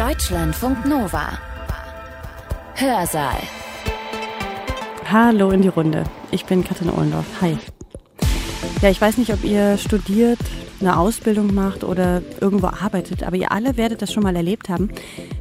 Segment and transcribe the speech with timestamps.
[0.00, 1.38] Deutschlandfunk Nova.
[2.74, 3.36] Hörsaal.
[5.04, 6.04] Hallo in die Runde.
[6.30, 7.26] Ich bin Katrin Ohlendorf.
[7.42, 7.58] Hi.
[8.80, 10.38] Ja, ich weiß nicht, ob ihr studiert,
[10.80, 14.88] eine Ausbildung macht oder irgendwo arbeitet, aber ihr alle werdet das schon mal erlebt haben,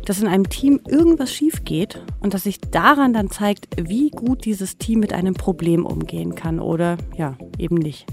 [0.03, 4.43] dass in einem Team irgendwas schief geht und dass sich daran dann zeigt, wie gut
[4.43, 8.07] dieses Team mit einem Problem umgehen kann oder ja, eben nicht.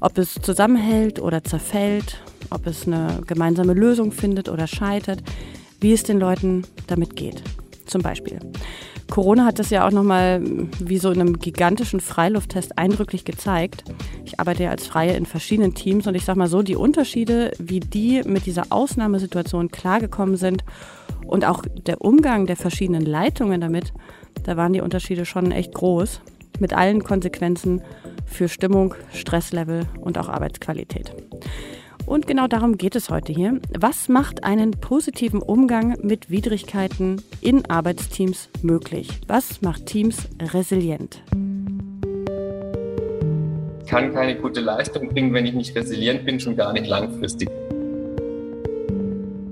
[0.00, 2.20] Ob es zusammenhält oder zerfällt,
[2.50, 5.22] ob es eine gemeinsame Lösung findet oder scheitert,
[5.80, 7.42] wie es den Leuten damit geht.
[7.86, 8.38] Zum Beispiel.
[9.10, 10.42] Corona hat das ja auch nochmal
[10.78, 13.84] wie so in einem gigantischen Freilufttest eindrücklich gezeigt.
[14.24, 17.52] Ich arbeite ja als Freie in verschiedenen Teams und ich sag mal so, die Unterschiede,
[17.58, 20.62] wie die mit dieser Ausnahmesituation klargekommen sind
[21.26, 23.94] und auch der Umgang der verschiedenen Leitungen damit,
[24.44, 26.20] da waren die Unterschiede schon echt groß.
[26.60, 27.82] Mit allen Konsequenzen
[28.26, 31.14] für Stimmung, Stresslevel und auch Arbeitsqualität.
[32.08, 33.60] Und genau darum geht es heute hier.
[33.78, 39.20] Was macht einen positiven Umgang mit Widrigkeiten in Arbeitsteams möglich?
[39.26, 41.20] Was macht Teams resilient?
[43.82, 47.50] Ich kann keine gute Leistung bringen, wenn ich nicht resilient bin, schon gar nicht langfristig.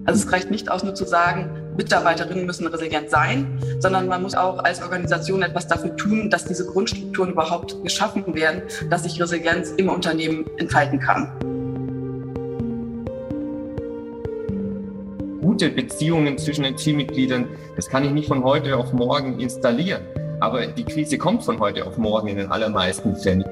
[0.06, 4.34] Also es reicht nicht aus, nur zu sagen, Mitarbeiterinnen müssen resilient sein, sondern man muss
[4.34, 9.72] auch als Organisation etwas dafür tun, dass diese Grundstrukturen überhaupt geschaffen werden, dass sich Resilienz
[9.72, 11.55] im Unternehmen entfalten kann.
[15.56, 20.02] Gute Beziehungen zwischen den Teammitgliedern, das kann ich nicht von heute auf morgen installieren.
[20.38, 23.42] Aber die Krise kommt von heute auf morgen in den allermeisten Fällen.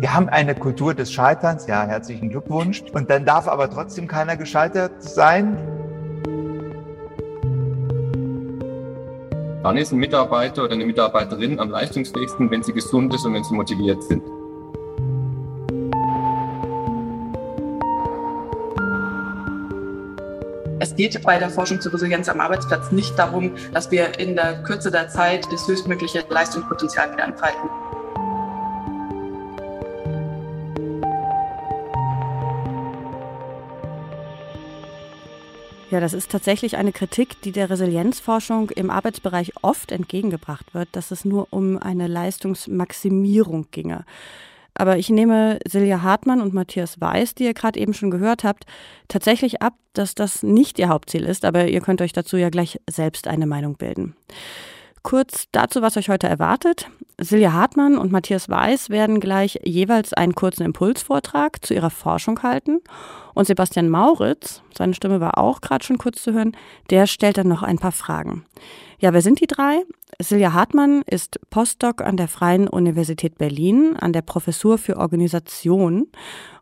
[0.00, 2.84] Wir haben eine Kultur des Scheiterns, ja, herzlichen Glückwunsch.
[2.94, 5.58] Und dann darf aber trotzdem keiner gescheitert sein.
[9.62, 13.44] Dann ist ein Mitarbeiter oder eine Mitarbeiterin am leistungsfähigsten, wenn sie gesund ist und wenn
[13.44, 14.22] sie motiviert sind.
[21.00, 24.90] Geht bei der Forschung zur Resilienz am Arbeitsplatz nicht darum, dass wir in der Kürze
[24.90, 27.70] der Zeit das höchstmögliche Leistungspotenzial wieder entfalten.
[35.90, 41.12] Ja, das ist tatsächlich eine Kritik, die der Resilienzforschung im Arbeitsbereich oft entgegengebracht wird, dass
[41.12, 44.04] es nur um eine Leistungsmaximierung ginge.
[44.74, 48.64] Aber ich nehme Silja Hartmann und Matthias Weiß, die ihr gerade eben schon gehört habt,
[49.08, 52.80] tatsächlich ab, dass das nicht ihr Hauptziel ist, aber ihr könnt euch dazu ja gleich
[52.88, 54.14] selbst eine Meinung bilden.
[55.02, 56.88] Kurz dazu, was euch heute erwartet.
[57.18, 62.80] Silja Hartmann und Matthias Weiß werden gleich jeweils einen kurzen Impulsvortrag zu ihrer Forschung halten.
[63.34, 66.52] Und Sebastian Mauritz, seine Stimme war auch gerade schon kurz zu hören,
[66.90, 68.44] der stellt dann noch ein paar Fragen.
[68.98, 69.82] Ja, wer sind die drei?
[70.22, 76.08] Silja Hartmann ist Postdoc an der Freien Universität Berlin an der Professur für Organisation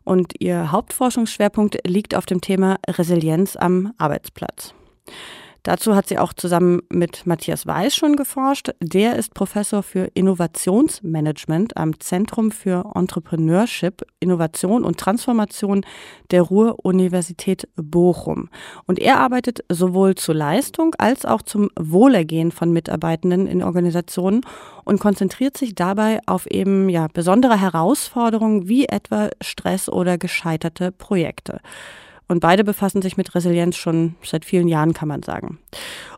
[0.05, 4.73] und ihr Hauptforschungsschwerpunkt liegt auf dem Thema Resilienz am Arbeitsplatz.
[5.63, 8.71] Dazu hat sie auch zusammen mit Matthias Weiß schon geforscht.
[8.81, 15.85] Der ist Professor für Innovationsmanagement am Zentrum für Entrepreneurship, Innovation und Transformation
[16.31, 18.49] der Ruhr-Universität Bochum.
[18.85, 24.41] Und er arbeitet sowohl zur Leistung als auch zum Wohlergehen von Mitarbeitenden in Organisationen
[24.85, 31.59] und konzentriert sich dabei auf eben ja besondere Herausforderungen wie etwa Stress oder gescheiterte Projekte.
[32.29, 35.57] Und beide befassen sich mit Resilienz schon seit vielen Jahren, kann man sagen.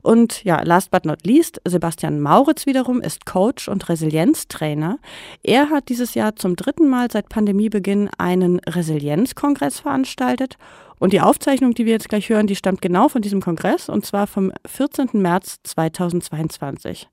[0.02, 5.00] Und ja, last but not least, Sebastian Mauritz wiederum ist Coach und Resilienztrainer.
[5.42, 10.58] Er hat dieses Jahr zum dritten Mal seit Pandemiebeginn einen Resilienzkongress veranstaltet.
[11.00, 14.06] Und die Aufzeichnung, die wir jetzt gleich hören, die stammt genau von diesem Kongress und
[14.06, 15.10] zwar vom 14.
[15.14, 17.08] März 2022.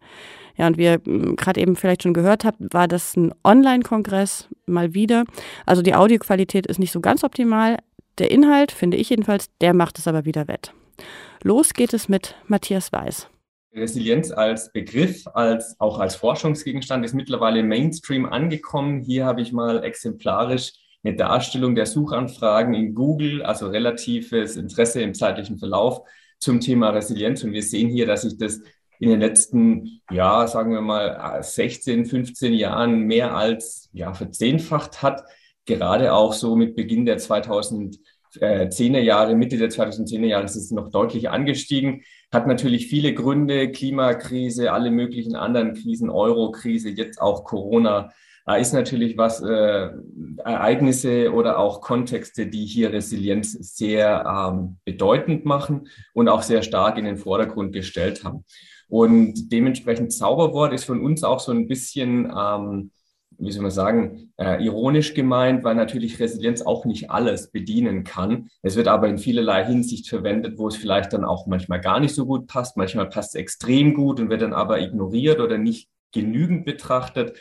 [0.57, 4.49] Ja, und wie ihr hm, gerade eben vielleicht schon gehört habt, war das ein Online-Kongress
[4.67, 5.25] mal wieder.
[5.67, 7.79] Also die Audioqualität ist nicht so ganz optimal,
[8.19, 10.73] der Inhalt, finde ich jedenfalls, der macht es aber wieder wett.
[11.43, 13.29] Los geht es mit Matthias Weiß.
[13.75, 19.03] Resilienz als Begriff, als auch als Forschungsgegenstand ist mittlerweile im Mainstream angekommen.
[19.03, 20.73] Hier habe ich mal exemplarisch
[21.05, 26.01] eine Darstellung der Suchanfragen in Google, also relatives Interesse im zeitlichen Verlauf
[26.39, 27.45] zum Thema Resilienz.
[27.45, 28.61] Und wir sehen hier, dass sich das
[28.99, 35.23] in den letzten, ja, sagen wir mal, 16, 15 Jahren mehr als ja, verzehnfacht hat
[35.69, 40.91] gerade auch so mit Beginn der 2010er Jahre, Mitte der 2010er Jahre ist es noch
[40.91, 48.11] deutlich angestiegen, hat natürlich viele Gründe, Klimakrise, alle möglichen anderen Krisen, Euro-Krise, jetzt auch Corona,
[48.49, 49.91] da ist natürlich was, äh,
[50.39, 56.97] Ereignisse oder auch Kontexte, die hier Resilienz sehr ähm, bedeutend machen und auch sehr stark
[56.97, 58.47] in den Vordergrund gestellt haben.
[58.89, 62.91] Und dementsprechend Zauberwort ist von uns auch so ein bisschen ähm,
[63.39, 68.49] wie soll man sagen, äh, ironisch gemeint, weil natürlich Resilienz auch nicht alles bedienen kann.
[68.63, 72.15] Es wird aber in vielerlei Hinsicht verwendet, wo es vielleicht dann auch manchmal gar nicht
[72.15, 72.77] so gut passt.
[72.77, 77.39] Manchmal passt es extrem gut und wird dann aber ignoriert oder nicht genügend betrachtet.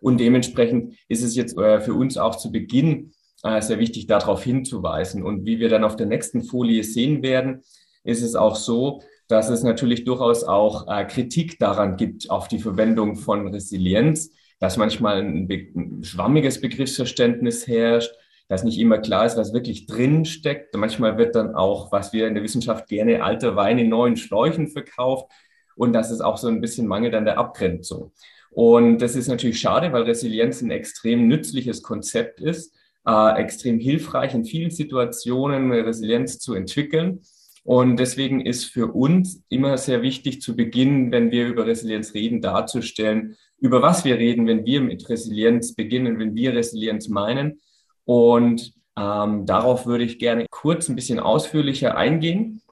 [0.00, 3.12] Und dementsprechend ist es jetzt äh, für uns auch zu Beginn
[3.42, 5.22] äh, sehr wichtig, darauf hinzuweisen.
[5.22, 7.62] Und wie wir dann auf der nächsten Folie sehen werden,
[8.04, 12.58] ist es auch so, dass es natürlich durchaus auch äh, Kritik daran gibt, auf die
[12.58, 14.30] Verwendung von Resilienz,
[14.60, 18.12] dass manchmal ein, ein schwammiges Begriffsverständnis herrscht,
[18.48, 20.76] dass nicht immer klar ist, was wirklich drin steckt.
[20.76, 24.68] Manchmal wird dann auch, was wir in der Wissenschaft gerne alter Wein in neuen Schläuchen
[24.68, 25.30] verkauft
[25.76, 28.12] und das ist auch so ein bisschen Mangel an der Abgrenzung.
[28.50, 32.74] Und das ist natürlich schade, weil Resilienz ein extrem nützliches Konzept ist,
[33.06, 37.20] äh, extrem hilfreich in vielen Situationen Resilienz zu entwickeln.
[37.62, 42.40] Und deswegen ist für uns immer sehr wichtig zu beginnen, wenn wir über Resilienz reden,
[42.40, 47.60] darzustellen, über was wir reden, wenn wir mit Resilienz beginnen, wenn wir Resilienz meinen.
[48.04, 52.62] Und ähm, darauf würde ich gerne kurz ein bisschen ausführlicher eingehen.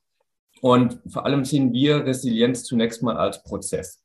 [0.61, 4.03] Und vor allem sehen wir Resilienz zunächst mal als Prozess.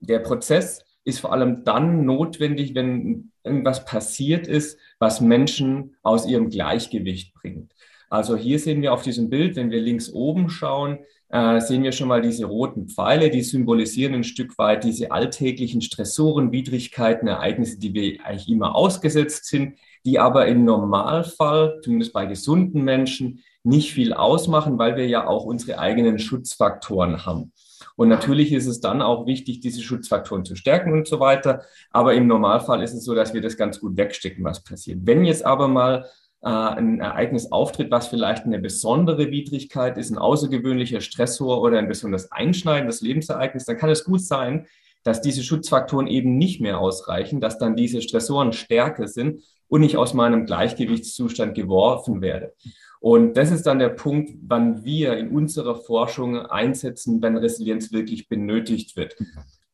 [0.00, 6.48] Der Prozess ist vor allem dann notwendig, wenn irgendwas passiert ist, was Menschen aus ihrem
[6.48, 7.72] Gleichgewicht bringt.
[8.08, 11.92] Also hier sehen wir auf diesem Bild, wenn wir links oben schauen, äh, sehen wir
[11.92, 17.78] schon mal diese roten Pfeile, die symbolisieren ein Stück weit diese alltäglichen Stressoren, Widrigkeiten, Ereignisse,
[17.78, 23.92] die wir eigentlich immer ausgesetzt sind, die aber im Normalfall, zumindest bei gesunden Menschen, nicht
[23.92, 27.52] viel ausmachen, weil wir ja auch unsere eigenen Schutzfaktoren haben.
[27.96, 31.62] Und natürlich ist es dann auch wichtig, diese Schutzfaktoren zu stärken und so weiter.
[31.90, 35.00] Aber im Normalfall ist es so, dass wir das ganz gut wegstecken, was passiert.
[35.02, 36.06] Wenn jetzt aber mal
[36.44, 41.88] äh, ein Ereignis auftritt, was vielleicht eine besondere Widrigkeit ist, ein außergewöhnlicher Stressor oder ein
[41.88, 44.66] besonders einschneidendes Lebensereignis, dann kann es gut sein,
[45.02, 49.96] dass diese Schutzfaktoren eben nicht mehr ausreichen, dass dann diese Stressoren stärker sind und ich
[49.96, 52.54] aus meinem Gleichgewichtszustand geworfen werde.
[53.00, 58.28] Und das ist dann der Punkt, wann wir in unserer Forschung einsetzen, wenn Resilienz wirklich
[58.28, 59.14] benötigt wird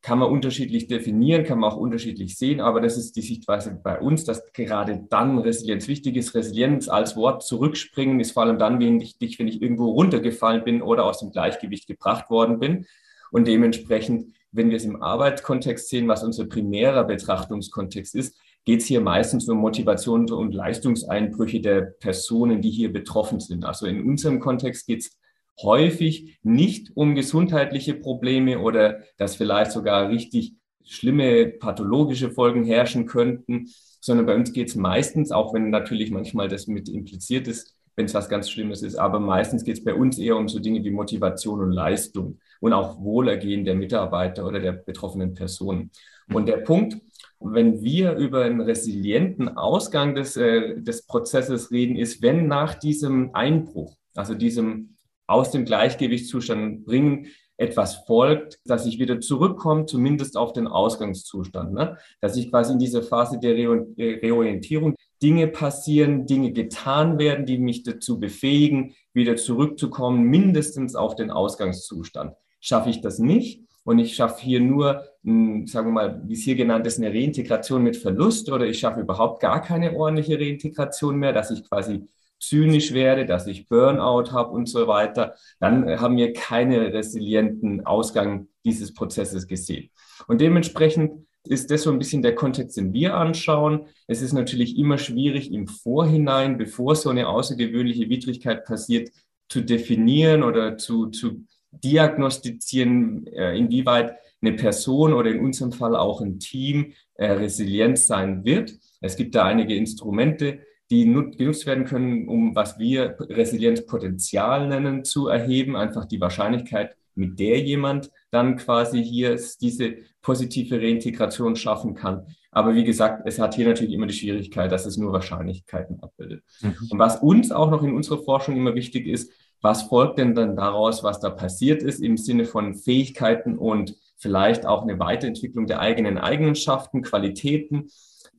[0.01, 3.99] kann man unterschiedlich definieren, kann man auch unterschiedlich sehen, aber das ist die Sichtweise bei
[3.99, 6.33] uns, dass gerade dann Resilienz wichtig ist.
[6.33, 11.05] Resilienz als Wort zurückspringen ist vor allem dann wichtig, wenn ich irgendwo runtergefallen bin oder
[11.05, 12.87] aus dem Gleichgewicht gebracht worden bin.
[13.31, 18.87] Und dementsprechend, wenn wir es im Arbeitskontext sehen, was unser primärer Betrachtungskontext ist, geht es
[18.87, 23.65] hier meistens um Motivations- und Leistungseinbrüche der Personen, die hier betroffen sind.
[23.65, 25.20] Also in unserem Kontext geht es
[25.63, 33.67] häufig nicht um gesundheitliche Probleme oder dass vielleicht sogar richtig schlimme pathologische Folgen herrschen könnten,
[33.99, 38.05] sondern bei uns geht es meistens, auch wenn natürlich manchmal das mit impliziert ist, wenn
[38.05, 40.83] es was ganz Schlimmes ist, aber meistens geht es bei uns eher um so Dinge
[40.83, 45.91] wie Motivation und Leistung und auch Wohlergehen der Mitarbeiter oder der betroffenen Personen.
[46.33, 46.97] Und der Punkt,
[47.39, 53.33] wenn wir über einen resilienten Ausgang des, äh, des Prozesses reden, ist, wenn nach diesem
[53.33, 54.95] Einbruch, also diesem
[55.31, 61.73] aus dem Gleichgewichtszustand bringen, etwas folgt, dass ich wieder zurückkomme, zumindest auf den Ausgangszustand.
[61.73, 61.97] Ne?
[62.19, 67.83] Dass ich quasi in dieser Phase der Reorientierung Dinge passieren, Dinge getan werden, die mich
[67.83, 72.33] dazu befähigen, wieder zurückzukommen, mindestens auf den Ausgangszustand.
[72.59, 76.55] Schaffe ich das nicht und ich schaffe hier nur, sagen wir mal, wie es hier
[76.55, 81.33] genannt ist, eine Reintegration mit Verlust oder ich schaffe überhaupt gar keine ordentliche Reintegration mehr,
[81.33, 82.07] dass ich quasi
[82.41, 88.47] zynisch werde, dass ich Burnout habe und so weiter, dann haben wir keinen resilienten Ausgang
[88.65, 89.89] dieses Prozesses gesehen.
[90.27, 93.87] Und dementsprechend ist das so ein bisschen der Kontext, den wir anschauen.
[94.07, 99.09] Es ist natürlich immer schwierig im Vorhinein, bevor so eine außergewöhnliche Widrigkeit passiert,
[99.47, 106.21] zu definieren oder zu, zu diagnostizieren, äh, inwieweit eine Person oder in unserem Fall auch
[106.21, 108.73] ein Team äh, resilient sein wird.
[108.99, 110.59] Es gibt da einige Instrumente,
[110.91, 117.39] die genutzt werden können, um was wir Resilienzpotenzial nennen, zu erheben, einfach die Wahrscheinlichkeit, mit
[117.39, 122.25] der jemand dann quasi hier diese positive Reintegration schaffen kann.
[122.51, 126.43] Aber wie gesagt, es hat hier natürlich immer die Schwierigkeit, dass es nur Wahrscheinlichkeiten abbildet.
[126.61, 126.75] Mhm.
[126.89, 129.31] Und was uns auch noch in unserer Forschung immer wichtig ist,
[129.61, 134.65] was folgt denn dann daraus, was da passiert ist im Sinne von Fähigkeiten und vielleicht
[134.65, 137.89] auch eine Weiterentwicklung der eigenen Eigenschaften, Qualitäten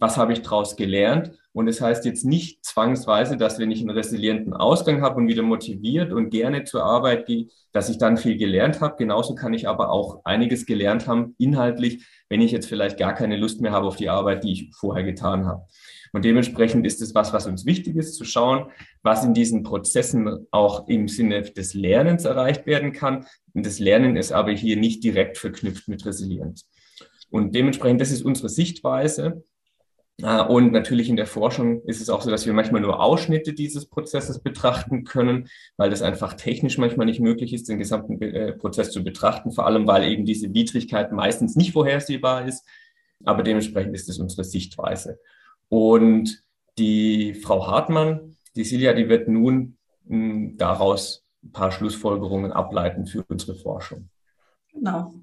[0.03, 1.31] was habe ich daraus gelernt?
[1.53, 5.29] Und es das heißt jetzt nicht zwangsweise, dass wenn ich einen resilienten Ausgang habe und
[5.29, 8.97] wieder motiviert und gerne zur Arbeit gehe, dass ich dann viel gelernt habe.
[8.97, 13.37] Genauso kann ich aber auch einiges gelernt haben, inhaltlich, wenn ich jetzt vielleicht gar keine
[13.37, 15.67] Lust mehr habe auf die Arbeit, die ich vorher getan habe.
[16.13, 18.73] Und dementsprechend ist es was, was uns wichtig ist, zu schauen,
[19.05, 23.25] was in diesen Prozessen auch im Sinne des Lernens erreicht werden kann.
[23.55, 26.69] Und das Lernen ist aber hier nicht direkt verknüpft mit Resilienz.
[27.31, 29.45] Und dementsprechend, das ist unsere Sichtweise.
[30.21, 33.53] Äh, und natürlich in der Forschung ist es auch so, dass wir manchmal nur Ausschnitte
[33.53, 38.53] dieses Prozesses betrachten können, weil das einfach technisch manchmal nicht möglich ist, den gesamten äh,
[38.53, 42.67] Prozess zu betrachten, vor allem weil eben diese Widrigkeit meistens nicht vorhersehbar ist.
[43.25, 45.21] Aber dementsprechend ist es unsere Sichtweise.
[45.69, 46.43] Und
[46.79, 49.77] die Frau Hartmann, die Silja, die wird nun
[50.09, 54.09] hm, daraus ein paar Schlussfolgerungen ableiten für unsere Forschung.
[54.73, 55.15] Genau.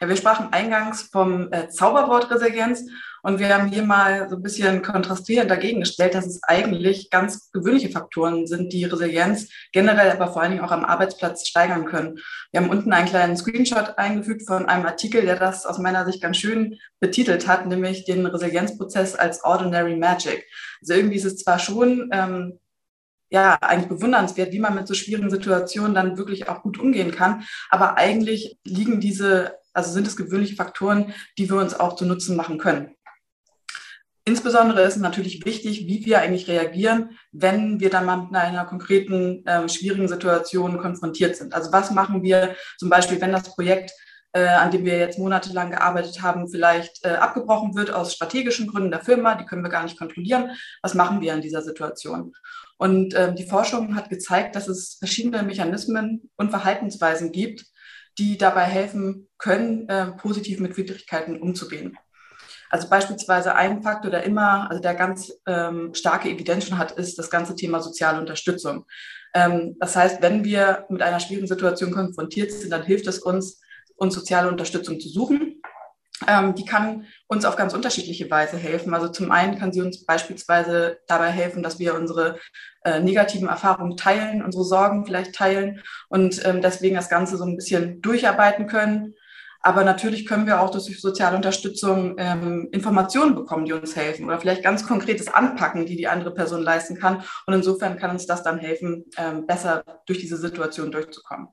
[0.00, 2.86] Ja, wir sprachen eingangs vom äh, Zauberwort Resilienz
[3.24, 7.50] und wir haben hier mal so ein bisschen kontrastierend dagegen gestellt, dass es eigentlich ganz
[7.52, 12.18] gewöhnliche Faktoren sind, die Resilienz generell, aber vor allen Dingen auch am Arbeitsplatz steigern können.
[12.52, 16.20] Wir haben unten einen kleinen Screenshot eingefügt von einem Artikel, der das aus meiner Sicht
[16.20, 20.44] ganz schön betitelt hat, nämlich den Resilienzprozess als Ordinary Magic.
[20.82, 22.58] Also irgendwie ist es zwar schon ähm,
[23.30, 27.44] ja, eigentlich bewundernswert, wie man mit so schwierigen Situationen dann wirklich auch gut umgehen kann.
[27.70, 32.36] Aber eigentlich liegen diese, also sind es gewöhnliche Faktoren, die wir uns auch zu Nutzen
[32.36, 32.94] machen können.
[34.26, 38.64] Insbesondere ist es natürlich wichtig, wie wir eigentlich reagieren, wenn wir dann mal mit einer
[38.64, 41.52] konkreten äh, schwierigen Situation konfrontiert sind.
[41.54, 43.92] Also was machen wir zum Beispiel, wenn das Projekt,
[44.32, 48.90] äh, an dem wir jetzt monatelang gearbeitet haben, vielleicht äh, abgebrochen wird aus strategischen Gründen
[48.90, 50.52] der Firma, die können wir gar nicht kontrollieren.
[50.80, 52.32] Was machen wir in dieser Situation?
[52.78, 57.66] Und ähm, die Forschung hat gezeigt, dass es verschiedene Mechanismen und Verhaltensweisen gibt,
[58.18, 61.98] die dabei helfen können, äh, positiv mit Widrigkeiten umzugehen.
[62.74, 67.16] Also beispielsweise ein Faktor, der immer, also der ganz ähm, starke Evidenz schon hat, ist
[67.16, 68.84] das ganze Thema soziale Unterstützung.
[69.32, 73.60] Ähm, das heißt, wenn wir mit einer schwierigen Situation konfrontiert sind, dann hilft es uns,
[73.94, 75.62] uns soziale Unterstützung zu suchen.
[76.26, 78.92] Ähm, die kann uns auf ganz unterschiedliche Weise helfen.
[78.92, 82.40] Also zum einen kann sie uns beispielsweise dabei helfen, dass wir unsere
[82.84, 87.54] äh, negativen Erfahrungen teilen, unsere Sorgen vielleicht teilen und ähm, deswegen das Ganze so ein
[87.54, 89.14] bisschen durcharbeiten können.
[89.66, 94.38] Aber natürlich können wir auch durch soziale Unterstützung ähm, Informationen bekommen, die uns helfen oder
[94.38, 97.24] vielleicht ganz konkretes Anpacken, die die andere Person leisten kann.
[97.46, 101.48] Und insofern kann uns das dann helfen, ähm, besser durch diese Situation durchzukommen.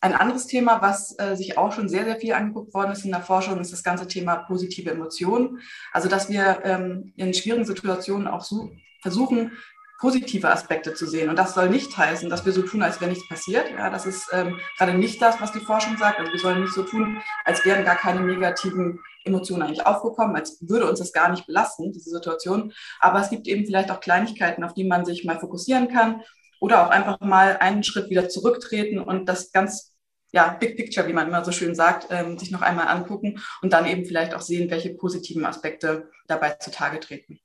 [0.00, 3.12] Ein anderes Thema, was äh, sich auch schon sehr, sehr viel angeguckt worden ist in
[3.12, 5.60] der Forschung, ist das ganze Thema positive Emotionen.
[5.92, 9.52] Also, dass wir ähm, in schwierigen Situationen auch so versuchen,
[10.00, 11.28] positive Aspekte zu sehen.
[11.28, 13.70] Und das soll nicht heißen, dass wir so tun, als wäre nichts passiert.
[13.70, 16.18] Ja, das ist ähm, gerade nicht das, was die Forschung sagt.
[16.18, 20.58] Also wir sollen nicht so tun, als wären gar keine negativen Emotionen eigentlich aufgekommen, als
[20.66, 22.72] würde uns das gar nicht belasten, diese Situation.
[22.98, 26.22] Aber es gibt eben vielleicht auch Kleinigkeiten, auf die man sich mal fokussieren kann
[26.60, 29.94] oder auch einfach mal einen Schritt wieder zurücktreten und das ganz
[30.32, 33.72] ja, Big Picture, wie man immer so schön sagt, ähm, sich noch einmal angucken und
[33.72, 37.40] dann eben vielleicht auch sehen, welche positiven Aspekte dabei zutage treten.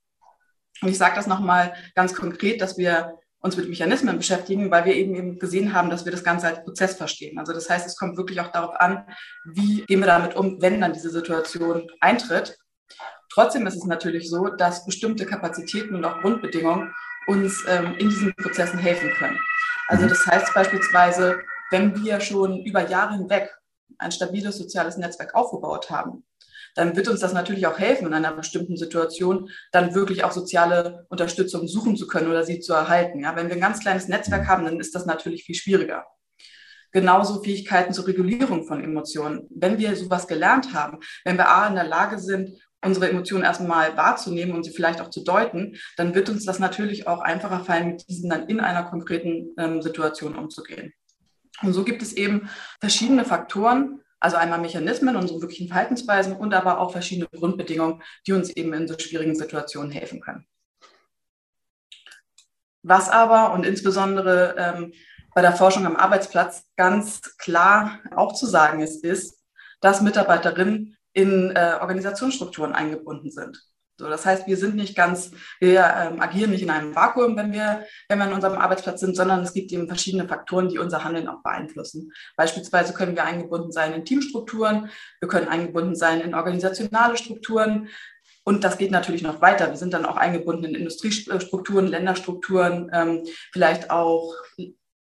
[0.81, 4.95] Und ich sage das nochmal ganz konkret, dass wir uns mit Mechanismen beschäftigen, weil wir
[4.95, 7.37] eben, eben gesehen haben, dass wir das Ganze als Prozess verstehen.
[7.37, 9.05] Also das heißt, es kommt wirklich auch darauf an,
[9.53, 12.57] wie gehen wir damit um, wenn dann diese Situation eintritt.
[13.31, 16.93] Trotzdem ist es natürlich so, dass bestimmte Kapazitäten und auch Grundbedingungen
[17.27, 19.39] uns ähm, in diesen Prozessen helfen können.
[19.87, 21.39] Also das heißt beispielsweise,
[21.69, 23.55] wenn wir schon über Jahre hinweg
[23.97, 26.23] ein stabiles soziales Netzwerk aufgebaut haben,
[26.75, 31.05] dann wird uns das natürlich auch helfen, in einer bestimmten Situation dann wirklich auch soziale
[31.09, 33.21] Unterstützung suchen zu können oder sie zu erhalten.
[33.21, 36.05] Ja, wenn wir ein ganz kleines Netzwerk haben, dann ist das natürlich viel schwieriger.
[36.91, 39.47] Genauso Fähigkeiten zur Regulierung von Emotionen.
[39.49, 42.51] Wenn wir sowas gelernt haben, wenn wir A in der Lage sind,
[42.85, 47.07] unsere Emotionen erstmal wahrzunehmen und sie vielleicht auch zu deuten, dann wird uns das natürlich
[47.07, 50.93] auch einfacher fallen, mit diesen dann in einer konkreten ähm, Situation umzugehen.
[51.61, 56.79] Und so gibt es eben verschiedene Faktoren, also einmal Mechanismen, unsere wirklichen Verhaltensweisen und aber
[56.79, 60.47] auch verschiedene Grundbedingungen, die uns eben in so schwierigen Situationen helfen können.
[62.81, 64.93] Was aber und insbesondere ähm,
[65.35, 69.43] bei der Forschung am Arbeitsplatz ganz klar auch zu sagen ist, ist,
[69.79, 73.61] dass Mitarbeiterinnen in äh, Organisationsstrukturen eingebunden sind.
[73.97, 77.53] So, das heißt, wir sind nicht ganz, wir ähm, agieren nicht in einem Vakuum, wenn
[77.53, 81.05] wir, wenn wir an unserem Arbeitsplatz sind, sondern es gibt eben verschiedene Faktoren, die unser
[81.05, 82.11] Handeln auch beeinflussen.
[82.35, 84.89] Beispielsweise können wir eingebunden sein in Teamstrukturen,
[85.21, 87.87] wir können eingebunden sein in organisationale Strukturen.
[88.43, 89.69] Und das geht natürlich noch weiter.
[89.69, 94.35] Wir sind dann auch eingebunden in Industriestrukturen, Länderstrukturen, ähm, vielleicht auch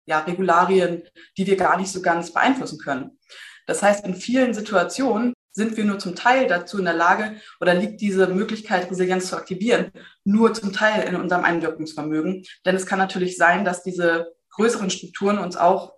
[0.06, 1.04] ja, Regularien,
[1.38, 3.20] die wir gar nicht so ganz beeinflussen können.
[3.68, 7.74] Das heißt, in vielen Situationen sind wir nur zum Teil dazu in der Lage oder
[7.74, 9.92] liegt diese Möglichkeit, Resilienz zu aktivieren,
[10.24, 12.46] nur zum Teil in unserem Einwirkungsvermögen.
[12.64, 15.94] Denn es kann natürlich sein, dass diese größeren Strukturen uns auch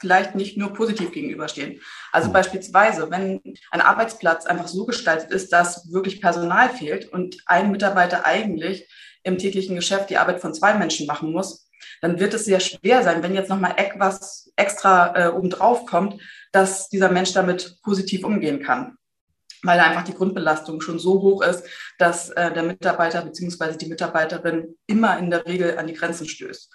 [0.00, 1.80] vielleicht nicht nur positiv gegenüberstehen.
[2.12, 7.70] Also beispielsweise, wenn ein Arbeitsplatz einfach so gestaltet ist, dass wirklich Personal fehlt und ein
[7.70, 8.88] Mitarbeiter eigentlich
[9.22, 11.68] im täglichen Geschäft die Arbeit von zwei Menschen machen muss,
[12.00, 16.20] dann wird es sehr schwer sein, wenn jetzt nochmal etwas extra äh, obendrauf kommt,
[16.54, 18.96] dass dieser Mensch damit positiv umgehen kann.
[19.66, 21.64] weil einfach die Grundbelastung schon so hoch ist,
[21.96, 23.78] dass äh, der Mitarbeiter bzw.
[23.78, 26.70] die Mitarbeiterin immer in der Regel an die Grenzen stößt.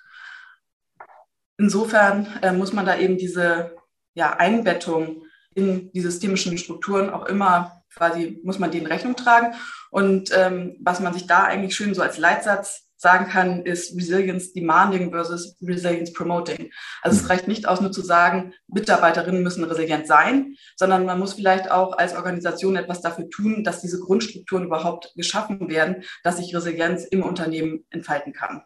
[1.60, 3.76] Insofern äh, muss man da eben diese
[4.16, 5.22] ja, Einbettung
[5.54, 9.54] in die systemischen Strukturen auch immer quasi, muss man denen Rechnung tragen.
[9.92, 14.52] Und ähm, was man sich da eigentlich schön so als Leitsatz sagen kann, ist Resilience
[14.52, 16.70] Demanding versus Resilience Promoting.
[17.02, 17.30] Also es mhm.
[17.30, 21.98] reicht nicht aus, nur zu sagen, Mitarbeiterinnen müssen resilient sein, sondern man muss vielleicht auch
[21.98, 27.24] als Organisation etwas dafür tun, dass diese Grundstrukturen überhaupt geschaffen werden, dass sich Resilienz im
[27.24, 28.64] Unternehmen entfalten kann.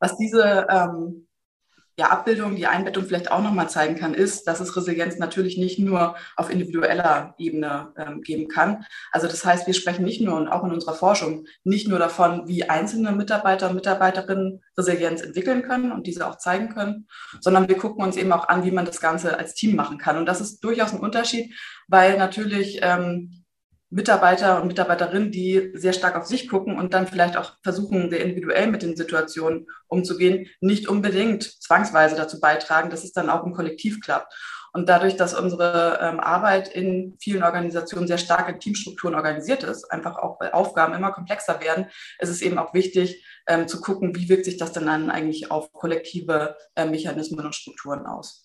[0.00, 1.28] Was diese ähm,
[1.96, 5.78] ja, Abbildung, die Einbettung vielleicht auch nochmal zeigen kann, ist, dass es Resilienz natürlich nicht
[5.78, 8.84] nur auf individueller Ebene ähm, geben kann.
[9.12, 12.48] Also das heißt, wir sprechen nicht nur und auch in unserer Forschung nicht nur davon,
[12.48, 17.06] wie einzelne Mitarbeiter und Mitarbeiterinnen Resilienz entwickeln können und diese auch zeigen können,
[17.40, 20.16] sondern wir gucken uns eben auch an, wie man das Ganze als Team machen kann.
[20.16, 21.54] Und das ist durchaus ein Unterschied,
[21.86, 23.43] weil natürlich ähm,
[23.94, 28.22] Mitarbeiter und Mitarbeiterinnen, die sehr stark auf sich gucken und dann vielleicht auch versuchen, sehr
[28.22, 33.52] individuell mit den Situationen umzugehen, nicht unbedingt zwangsweise dazu beitragen, dass es dann auch im
[33.52, 34.34] Kollektiv klappt.
[34.72, 39.88] Und dadurch, dass unsere ähm, Arbeit in vielen Organisationen sehr stark in Teamstrukturen organisiert ist,
[39.92, 41.86] einfach auch weil Aufgaben immer komplexer werden,
[42.18, 45.52] ist es eben auch wichtig ähm, zu gucken, wie wirkt sich das denn dann eigentlich
[45.52, 48.43] auf kollektive äh, Mechanismen und Strukturen aus.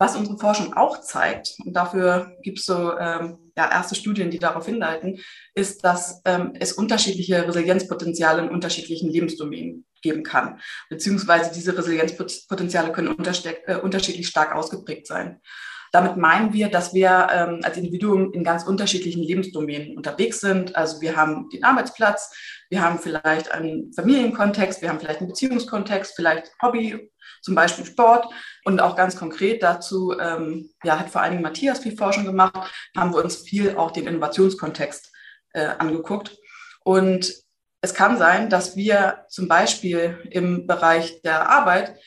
[0.00, 4.38] Was unsere Forschung auch zeigt, und dafür gibt es so ähm, ja, erste Studien, die
[4.38, 5.20] darauf hinleiten,
[5.54, 10.58] ist, dass ähm, es unterschiedliche Resilienzpotenziale in unterschiedlichen Lebensdomänen geben kann.
[10.88, 13.14] Beziehungsweise diese Resilienzpotenziale können
[13.66, 15.42] äh, unterschiedlich stark ausgeprägt sein.
[15.92, 20.76] Damit meinen wir, dass wir ähm, als Individuum in ganz unterschiedlichen Lebensdomänen unterwegs sind.
[20.76, 22.32] Also wir haben den Arbeitsplatz,
[22.68, 27.10] wir haben vielleicht einen Familienkontext, wir haben vielleicht einen Beziehungskontext, vielleicht Hobby,
[27.42, 28.26] zum Beispiel Sport.
[28.64, 32.54] Und auch ganz konkret dazu ähm, ja, hat vor allen Dingen Matthias viel Forschung gemacht,
[32.96, 35.10] haben wir uns viel auch den Innovationskontext
[35.54, 36.36] äh, angeguckt.
[36.84, 37.34] Und
[37.82, 41.98] es kann sein, dass wir zum Beispiel im Bereich der Arbeit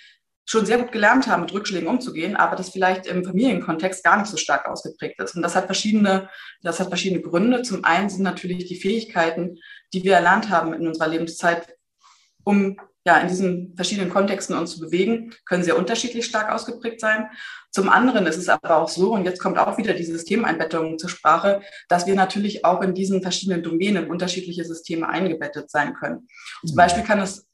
[0.45, 4.29] schon sehr gut gelernt haben, mit Rückschlägen umzugehen, aber das vielleicht im Familienkontext gar nicht
[4.29, 5.35] so stark ausgeprägt ist.
[5.35, 6.29] Und das hat verschiedene,
[6.61, 7.61] das hat verschiedene Gründe.
[7.61, 9.57] Zum einen sind natürlich die Fähigkeiten,
[9.93, 11.75] die wir erlernt haben in unserer Lebenszeit,
[12.43, 17.27] um ja, in diesen verschiedenen Kontexten uns zu bewegen, können sehr unterschiedlich stark ausgeprägt sein.
[17.71, 21.09] Zum anderen ist es aber auch so, und jetzt kommt auch wieder die Systemeinbettung zur
[21.09, 26.27] Sprache, dass wir natürlich auch in diesen verschiedenen Domänen unterschiedliche Systeme eingebettet sein können.
[26.61, 26.77] Und zum mhm.
[26.77, 27.45] Beispiel kann es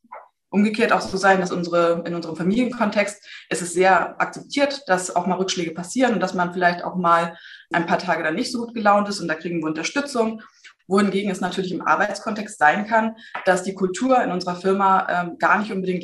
[0.50, 5.28] umgekehrt auch so sein, dass unsere, in unserem Familienkontext ist es sehr akzeptiert, dass auch
[5.28, 7.38] mal Rückschläge passieren und dass man vielleicht auch mal
[7.72, 10.42] ein paar Tage dann nicht so gut gelaunt ist und da kriegen wir Unterstützung.
[10.88, 15.60] Wohingegen es natürlich im Arbeitskontext sein kann, dass die Kultur in unserer Firma ähm, gar
[15.60, 16.04] nicht unbedingt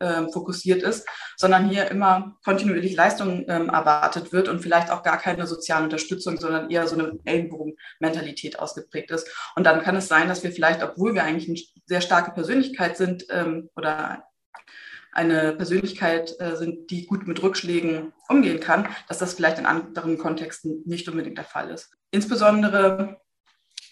[0.00, 5.18] lernfokussiert ähm, ist, sondern hier immer kontinuierlich Leistung ähm, erwartet wird und vielleicht auch gar
[5.18, 9.28] keine soziale Unterstützung, sondern eher so eine Ellenbogen-Mentalität ausgeprägt ist.
[9.56, 12.96] Und dann kann es sein, dass wir vielleicht, obwohl wir eigentlich eine sehr starke Persönlichkeit
[12.96, 14.24] sind ähm, oder
[15.12, 20.18] eine Persönlichkeit äh, sind, die gut mit Rückschlägen umgehen kann, dass das vielleicht in anderen
[20.18, 21.90] Kontexten nicht unbedingt der Fall ist.
[22.12, 23.20] Insbesondere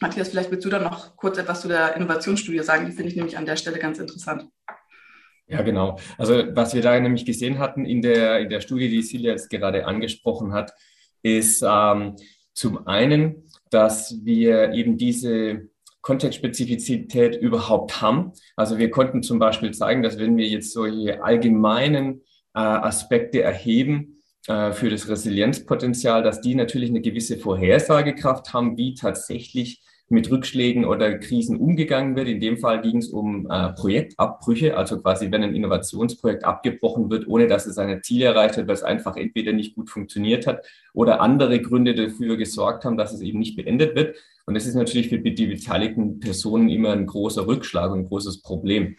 [0.00, 2.86] Matthias, vielleicht willst du dann noch kurz etwas zu der Innovationsstudie sagen.
[2.86, 4.46] Die finde ich nämlich an der Stelle ganz interessant.
[5.48, 5.98] Ja, genau.
[6.18, 9.48] Also was wir da nämlich gesehen hatten in der, in der Studie, die Silja jetzt
[9.48, 10.72] gerade angesprochen hat,
[11.22, 12.16] ist ähm,
[12.52, 15.68] zum einen, dass wir eben diese
[16.02, 18.32] Kontextspezifizität überhaupt haben.
[18.56, 22.22] Also wir konnten zum Beispiel zeigen, dass wenn wir jetzt solche allgemeinen
[22.54, 28.94] äh, Aspekte erheben, äh, für das Resilienzpotenzial, dass die natürlich eine gewisse Vorhersagekraft haben, wie
[28.94, 32.28] tatsächlich mit Rückschlägen oder Krisen umgegangen wird.
[32.28, 37.28] In dem Fall ging es um äh, Projektabbrüche, also quasi wenn ein Innovationsprojekt abgebrochen wird,
[37.28, 40.66] ohne dass es seine Ziele erreicht hat, weil es einfach entweder nicht gut funktioniert hat
[40.94, 44.16] oder andere Gründe dafür gesorgt haben, dass es eben nicht beendet wird.
[44.46, 48.40] Und das ist natürlich für die beteiligten Personen immer ein großer Rückschlag und ein großes
[48.40, 48.96] Problem.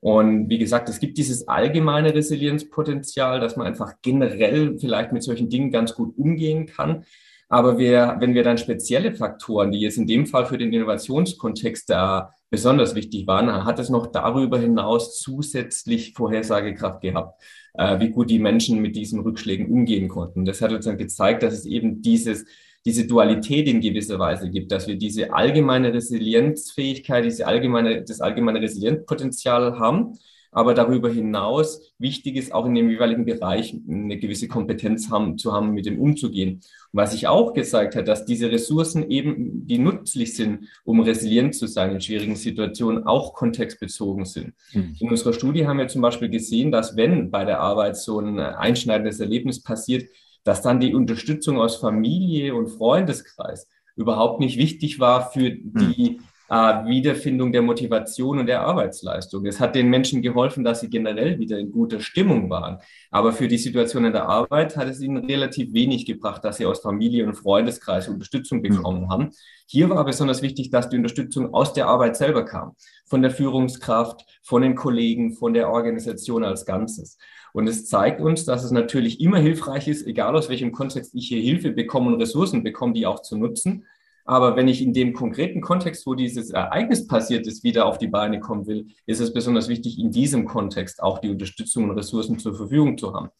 [0.00, 5.50] Und wie gesagt, es gibt dieses allgemeine Resilienzpotenzial, dass man einfach generell vielleicht mit solchen
[5.50, 7.04] Dingen ganz gut umgehen kann.
[7.50, 11.90] Aber wir, wenn wir dann spezielle Faktoren, die jetzt in dem Fall für den Innovationskontext
[11.90, 17.42] da besonders wichtig waren, hat es noch darüber hinaus zusätzlich Vorhersagekraft gehabt,
[17.74, 20.44] äh, wie gut die Menschen mit diesen Rückschlägen umgehen konnten.
[20.44, 22.46] Das hat uns dann gezeigt, dass es eben dieses
[22.86, 28.62] diese Dualität in gewisser Weise gibt, dass wir diese allgemeine Resilienzfähigkeit, diese allgemeine, das allgemeine
[28.62, 30.18] Resilienzpotenzial haben,
[30.52, 35.52] aber darüber hinaus wichtig ist, auch in dem jeweiligen Bereich eine gewisse Kompetenz haben, zu
[35.52, 36.54] haben, mit dem umzugehen.
[36.54, 41.54] Und was sich auch gezeigt hat, dass diese Ressourcen eben, die nützlich sind, um resilient
[41.54, 44.54] zu sein in schwierigen Situationen, auch kontextbezogen sind.
[44.72, 44.96] Mhm.
[44.98, 48.40] In unserer Studie haben wir zum Beispiel gesehen, dass wenn bei der Arbeit so ein
[48.40, 50.08] einschneidendes Erlebnis passiert,
[50.42, 55.72] dass dann die Unterstützung aus Familie und Freundeskreis überhaupt nicht wichtig war für hm.
[55.74, 59.46] die äh, Wiederfindung der Motivation und der Arbeitsleistung.
[59.46, 62.78] Es hat den Menschen geholfen, dass sie generell wieder in guter Stimmung waren.
[63.12, 66.66] Aber für die Situation in der Arbeit hat es ihnen relativ wenig gebracht, dass sie
[66.66, 68.62] aus Familie und Freundeskreis Unterstützung hm.
[68.62, 69.30] bekommen haben.
[69.66, 72.72] Hier war besonders wichtig, dass die Unterstützung aus der Arbeit selber kam,
[73.06, 77.16] von der Führungskraft, von den Kollegen, von der Organisation als Ganzes.
[77.52, 81.28] Und es zeigt uns, dass es natürlich immer hilfreich ist, egal aus welchem Kontext ich
[81.28, 83.86] hier Hilfe bekomme und Ressourcen bekomme, die auch zu nutzen.
[84.30, 88.06] Aber wenn ich in dem konkreten Kontext, wo dieses Ereignis passiert ist, wieder auf die
[88.06, 92.38] Beine kommen will, ist es besonders wichtig, in diesem Kontext auch die Unterstützung und Ressourcen
[92.38, 93.30] zur Verfügung zu haben.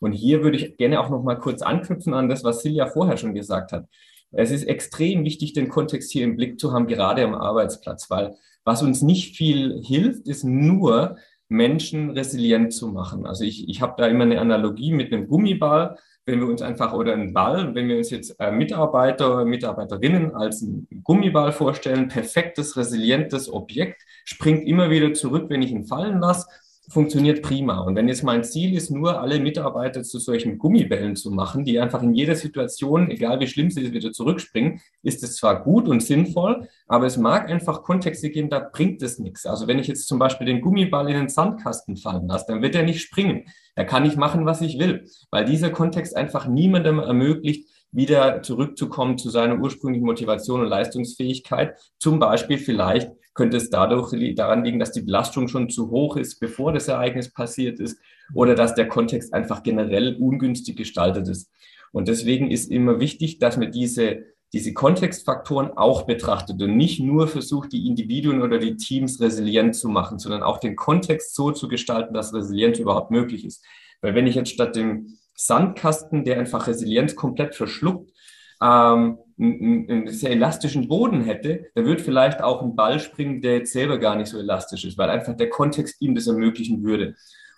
[0.00, 3.16] Und hier würde ich gerne auch noch mal kurz anknüpfen an das, was Silja vorher
[3.16, 3.86] schon gesagt hat.
[4.32, 8.34] Es ist extrem wichtig, den Kontext hier im Blick zu haben, gerade am Arbeitsplatz, weil
[8.66, 11.16] was uns nicht viel hilft, ist nur
[11.48, 13.24] Menschen resilient zu machen.
[13.24, 16.94] Also ich, ich habe da immer eine Analogie mit einem Gummiball wenn wir uns einfach,
[16.94, 22.76] oder einen Ball, wenn wir uns jetzt äh, Mitarbeiter, Mitarbeiterinnen als einen Gummiball vorstellen, perfektes,
[22.76, 26.46] resilientes Objekt, springt immer wieder zurück, wenn ich ihn fallen lasse,
[26.88, 27.80] funktioniert prima.
[27.80, 31.78] Und wenn jetzt mein Ziel ist, nur alle Mitarbeiter zu solchen Gummibällen zu machen, die
[31.78, 35.88] einfach in jeder Situation, egal wie schlimm sie ist, wieder zurückspringen, ist es zwar gut
[35.88, 39.46] und sinnvoll, aber es mag einfach Kontexte geben, da bringt es nichts.
[39.46, 42.74] Also wenn ich jetzt zum Beispiel den Gummiball in den Sandkasten fallen lasse, dann wird
[42.74, 43.44] er nicht springen.
[43.76, 49.18] Da kann ich machen, was ich will, weil dieser Kontext einfach niemandem ermöglicht, wieder zurückzukommen
[49.18, 51.78] zu seiner ursprünglichen Motivation und Leistungsfähigkeit.
[51.98, 56.38] Zum Beispiel vielleicht könnte es dadurch daran liegen, dass die Belastung schon zu hoch ist,
[56.40, 57.98] bevor das Ereignis passiert ist,
[58.32, 61.50] oder dass der Kontext einfach generell ungünstig gestaltet ist.
[61.92, 67.26] Und deswegen ist immer wichtig, dass man diese diese Kontextfaktoren auch betrachtet und nicht nur
[67.26, 71.66] versucht, die Individuen oder die Teams resilient zu machen, sondern auch den Kontext so zu
[71.66, 73.64] gestalten, dass Resilienz überhaupt möglich ist.
[74.00, 78.12] Weil wenn ich jetzt statt dem Sandkasten, der einfach Resilienz komplett verschluckt,
[78.62, 83.58] ähm, einen, einen sehr elastischen Boden hätte, dann wird vielleicht auch ein Ball springen, der
[83.58, 87.14] jetzt selber gar nicht so elastisch ist, weil einfach der Kontext ihm das ermöglichen würde.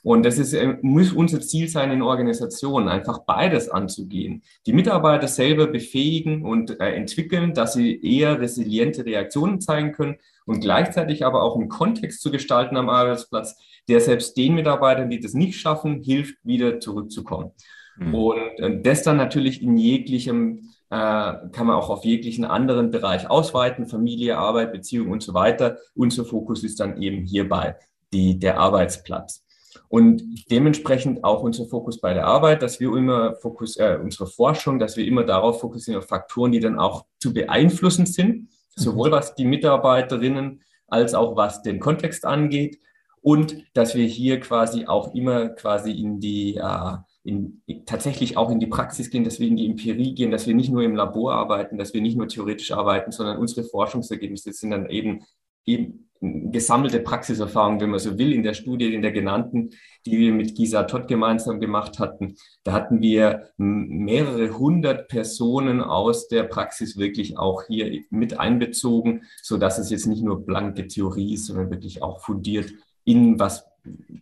[0.06, 4.42] Und das ist, äh, muss unser Ziel sein in Organisationen, einfach beides anzugehen.
[4.64, 10.61] Die Mitarbeiter selber befähigen und äh, entwickeln, dass sie eher resiliente Reaktionen zeigen können und
[10.61, 13.56] gleichzeitig aber auch einen Kontext zu gestalten am Arbeitsplatz,
[13.88, 17.50] der selbst den Mitarbeitern, die das nicht schaffen, hilft, wieder zurückzukommen.
[17.96, 18.14] Mhm.
[18.14, 23.87] Und äh, das dann natürlich in jeglichem, kann man auch auf jeglichen anderen Bereich ausweiten,
[23.87, 25.79] Familie, Arbeit, Beziehung und so weiter.
[25.94, 27.77] Unser Fokus ist dann eben hierbei
[28.12, 29.44] die, der Arbeitsplatz.
[29.88, 34.79] Und dementsprechend auch unser Fokus bei der Arbeit, dass wir immer Fokus, äh, unsere Forschung,
[34.79, 39.35] dass wir immer darauf fokussieren, auf Faktoren, die dann auch zu beeinflussen sind, sowohl was
[39.35, 42.81] die Mitarbeiterinnen als auch was den Kontext angeht.
[43.20, 46.96] Und dass wir hier quasi auch immer quasi in die, äh,
[47.27, 50.55] in, tatsächlich auch in die Praxis gehen, dass wir in die Empirie gehen, dass wir
[50.55, 54.71] nicht nur im Labor arbeiten, dass wir nicht nur theoretisch arbeiten, sondern unsere Forschungsergebnisse sind
[54.71, 55.25] dann eben,
[55.65, 59.71] eben gesammelte Praxiserfahrung, wenn man so will, in der Studie, in der genannten,
[60.07, 62.37] die wir mit Gisa Todd gemeinsam gemacht hatten.
[62.65, 69.59] Da hatten wir mehrere hundert Personen aus der Praxis wirklich auch hier mit einbezogen, so
[69.59, 72.73] dass es jetzt nicht nur blanke Theorie ist, sondern wirklich auch fundiert
[73.05, 73.67] in was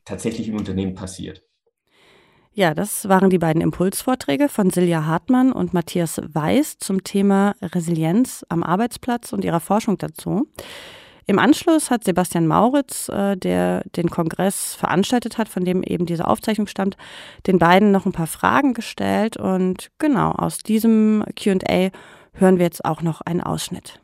[0.04, 1.42] tatsächlich im Unternehmen passiert.
[2.56, 8.46] Ja, das waren die beiden Impulsvorträge von Silja Hartmann und Matthias Weiß zum Thema Resilienz
[8.48, 10.46] am Arbeitsplatz und ihrer Forschung dazu.
[11.26, 16.28] Im Anschluss hat Sebastian Mauritz, äh, der den Kongress veranstaltet hat, von dem eben diese
[16.28, 16.96] Aufzeichnung stammt,
[17.48, 19.36] den beiden noch ein paar Fragen gestellt.
[19.36, 21.90] Und genau, aus diesem QA
[22.34, 24.00] hören wir jetzt auch noch einen Ausschnitt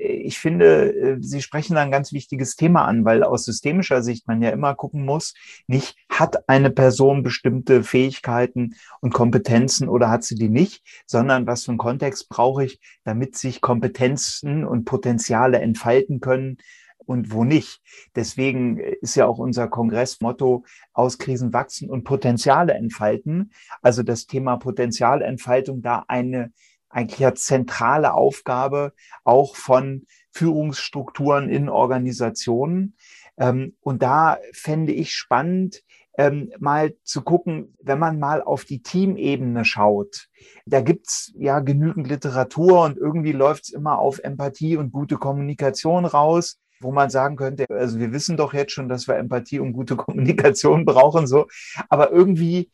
[0.00, 4.26] ich finde, äh, Sie sprechen da ein ganz wichtiges Thema an, weil aus systemischer Sicht
[4.26, 5.34] man ja immer gucken muss,
[5.66, 11.64] nicht hat eine Person bestimmte Fähigkeiten und Kompetenzen oder hat sie die nicht, sondern was
[11.64, 16.58] für einen Kontext brauche ich, damit sich Kompetenzen und Potenziale entfalten können
[16.98, 17.80] und wo nicht.
[18.14, 23.52] Deswegen ist ja auch unser Kongressmotto aus Krisen wachsen und Potenziale entfalten.
[23.82, 26.52] Also das Thema Potenzialentfaltung da eine
[26.90, 28.92] eigentlich ja zentrale Aufgabe
[29.24, 32.96] auch von Führungsstrukturen in Organisationen.
[33.38, 35.82] Ähm, und da fände ich spannend,
[36.18, 40.28] ähm, mal zu gucken, wenn man mal auf die Teamebene schaut.
[40.66, 46.58] Da gibt's ja genügend Literatur und irgendwie läuft's immer auf Empathie und gute Kommunikation raus
[46.80, 49.96] wo man sagen könnte, also wir wissen doch jetzt schon, dass wir Empathie und gute
[49.96, 51.46] Kommunikation brauchen, so,
[51.88, 52.70] aber irgendwie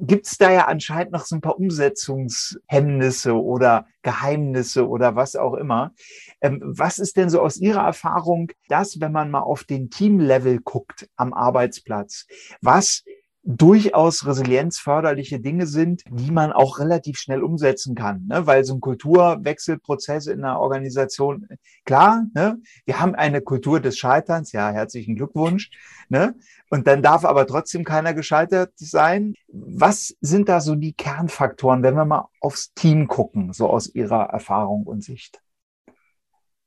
[0.00, 5.54] gibt es da ja anscheinend noch so ein paar Umsetzungshemmnisse oder Geheimnisse oder was auch
[5.54, 5.92] immer.
[6.40, 10.60] Ähm, was ist denn so aus Ihrer Erfahrung das, wenn man mal auf den Teamlevel
[10.60, 12.26] guckt am Arbeitsplatz?
[12.60, 13.04] Was
[13.42, 18.46] durchaus resilienzförderliche Dinge sind, die man auch relativ schnell umsetzen kann, ne?
[18.46, 21.48] weil so ein Kulturwechselprozess in einer Organisation,
[21.84, 22.58] klar, ne?
[22.84, 25.70] wir haben eine Kultur des Scheiterns, ja, herzlichen Glückwunsch,
[26.08, 26.34] ne?
[26.68, 29.34] und dann darf aber trotzdem keiner gescheitert sein.
[29.48, 34.24] Was sind da so die Kernfaktoren, wenn wir mal aufs Team gucken, so aus Ihrer
[34.24, 35.40] Erfahrung und Sicht?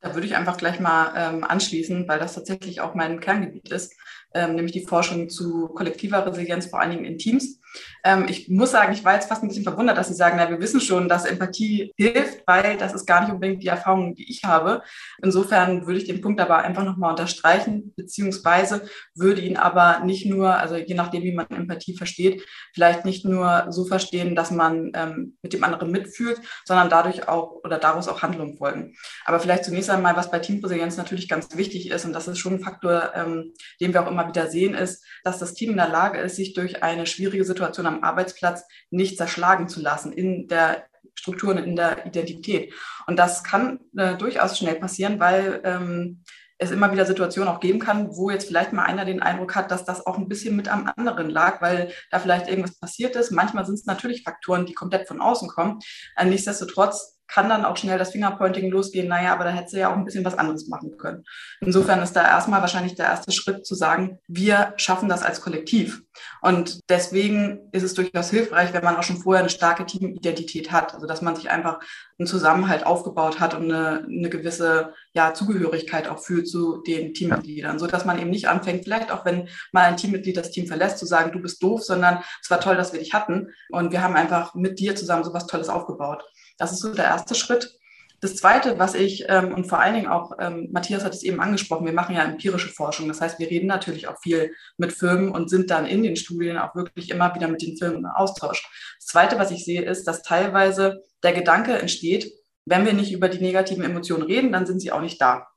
[0.04, 3.94] Da würde ich einfach gleich mal ähm, anschließen, weil das tatsächlich auch mein Kerngebiet ist
[4.34, 7.60] ähm, nämlich die Forschung zu kollektiver Resilienz, vor allen Dingen in Teams.
[8.04, 10.50] Ähm, ich muss sagen, ich war jetzt fast ein bisschen verwundert, dass Sie sagen, na,
[10.50, 14.30] wir wissen schon, dass Empathie hilft, weil das ist gar nicht unbedingt die Erfahrung, die
[14.30, 14.84] ich habe.
[15.22, 20.56] Insofern würde ich den Punkt aber einfach nochmal unterstreichen, beziehungsweise würde ihn aber nicht nur,
[20.56, 25.38] also je nachdem, wie man Empathie versteht, vielleicht nicht nur so verstehen, dass man ähm,
[25.42, 28.96] mit dem anderen mitfühlt, sondern dadurch auch oder daraus auch Handlungen folgen.
[29.26, 32.56] Aber vielleicht zunächst einmal, was bei Teamresilienz natürlich ganz wichtig ist, und das ist schon
[32.56, 35.90] ein Faktor, ähm, den wir auch immer wieder sehen, ist, dass das Team in der
[35.90, 40.86] Lage ist, sich durch eine schwierige Situation am Arbeitsplatz nicht zerschlagen zu lassen in der
[41.16, 42.74] Struktur und in der Identität.
[43.08, 46.24] Und das kann äh, durchaus schnell passieren, weil ähm,
[46.58, 49.72] es immer wieder Situationen auch geben kann, wo jetzt vielleicht mal einer den Eindruck hat,
[49.72, 53.32] dass das auch ein bisschen mit am anderen lag, weil da vielleicht irgendwas passiert ist.
[53.32, 55.80] Manchmal sind es natürlich Faktoren, die komplett von außen kommen.
[56.16, 59.92] Äh, nichtsdestotrotz kann dann auch schnell das Fingerpointing losgehen, naja, aber da hätte sie ja
[59.92, 61.24] auch ein bisschen was anderes machen können.
[61.62, 66.04] Insofern ist da erstmal wahrscheinlich der erste Schritt zu sagen, wir schaffen das als Kollektiv.
[66.42, 70.94] Und deswegen ist es durchaus hilfreich, wenn man auch schon vorher eine starke Teamidentität hat,
[70.94, 71.80] also dass man sich einfach
[72.20, 77.80] einen Zusammenhalt aufgebaut hat und eine, eine gewisse ja, Zugehörigkeit auch fühlt zu den Teammitgliedern,
[77.80, 81.00] so dass man eben nicht anfängt, vielleicht auch wenn mal ein Teammitglied das Team verlässt,
[81.00, 84.04] zu sagen, du bist doof, sondern es war toll, dass wir dich hatten und wir
[84.04, 86.24] haben einfach mit dir zusammen so was Tolles aufgebaut.
[86.58, 87.78] Das ist so der erste Schritt.
[88.24, 91.42] Das Zweite, was ich, ähm, und vor allen Dingen auch, ähm, Matthias hat es eben
[91.42, 93.10] angesprochen, wir machen ja empirische Forschung.
[93.10, 96.58] Das heißt, wir reden natürlich auch viel mit Firmen und sind dann in den Studien
[96.58, 98.66] auch wirklich immer wieder mit den Firmen im Austausch.
[98.98, 102.32] Das Zweite, was ich sehe, ist, dass teilweise der Gedanke entsteht,
[102.66, 105.48] wenn wir nicht über die negativen Emotionen reden, dann sind sie auch nicht da.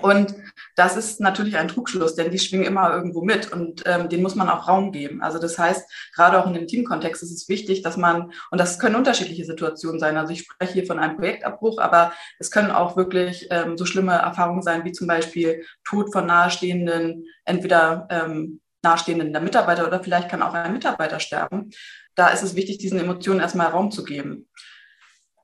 [0.00, 0.34] Und
[0.76, 4.34] das ist natürlich ein Trugschluss, denn die schwingen immer irgendwo mit und ähm, den muss
[4.34, 5.22] man auch Raum geben.
[5.22, 8.78] Also das heißt, gerade auch in dem Teamkontext ist es wichtig, dass man, und das
[8.78, 12.96] können unterschiedliche Situationen sein, also ich spreche hier von einem Projektabbruch, aber es können auch
[12.96, 19.32] wirklich ähm, so schlimme Erfahrungen sein, wie zum Beispiel Tod von nahestehenden, entweder ähm, nahestehenden
[19.32, 21.70] der Mitarbeiter oder vielleicht kann auch ein Mitarbeiter sterben.
[22.14, 24.48] Da ist es wichtig, diesen Emotionen erstmal Raum zu geben.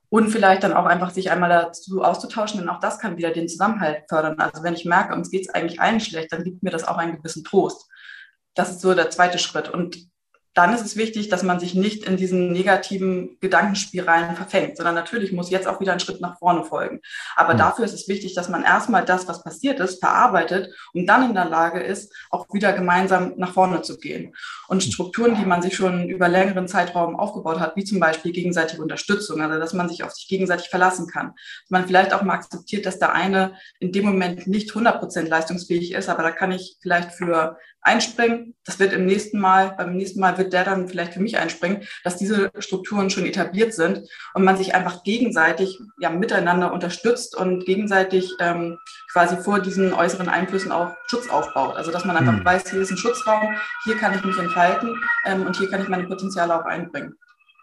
[0.09, 3.47] Und vielleicht dann auch einfach sich einmal dazu auszutauschen, denn auch das kann wieder den
[3.47, 4.39] Zusammenhalt fördern.
[4.39, 6.97] Also wenn ich merke, uns geht es eigentlich allen schlecht, dann gibt mir das auch
[6.97, 7.87] einen gewissen Trost.
[8.55, 9.69] Das ist so der zweite Schritt.
[9.69, 10.09] Und
[10.59, 15.31] dann ist es wichtig, dass man sich nicht in diesen negativen Gedankenspiralen verfängt, sondern natürlich
[15.31, 17.01] muss jetzt auch wieder ein Schritt nach vorne folgen.
[17.35, 17.59] Aber mhm.
[17.59, 21.35] dafür ist es wichtig, dass man erstmal das, was passiert ist, verarbeitet und dann in
[21.35, 24.35] der Lage ist, auch wieder gemeinsam nach vorne zu gehen.
[24.69, 28.83] Und Strukturen, die man sich schon über längeren Zeitraum aufgebaut hat, wie zum Beispiel gegenseitige
[28.83, 31.33] Unterstützung, also dass man sich auf sich gegenseitig verlassen kann.
[31.63, 35.27] Dass man vielleicht auch mal akzeptiert, dass der eine in dem Moment nicht 100 Prozent
[35.27, 38.53] leistungsfähig ist, aber da kann ich vielleicht für einspringen.
[38.63, 41.87] Das wird im nächsten Mal, beim nächsten Mal wird der dann vielleicht für mich einspringen,
[42.03, 47.65] dass diese Strukturen schon etabliert sind und man sich einfach gegenseitig ja miteinander unterstützt und
[47.65, 48.77] gegenseitig ähm,
[49.11, 51.75] quasi vor diesen äußeren Einflüssen auch Schutz aufbaut.
[51.75, 52.45] Also dass man einfach mhm.
[52.45, 53.55] weiß, hier ist ein Schutzraum,
[53.85, 54.58] hier kann ich mich entfalten
[55.25, 57.15] ähm, und hier kann ich meine Potenziale auch einbringen.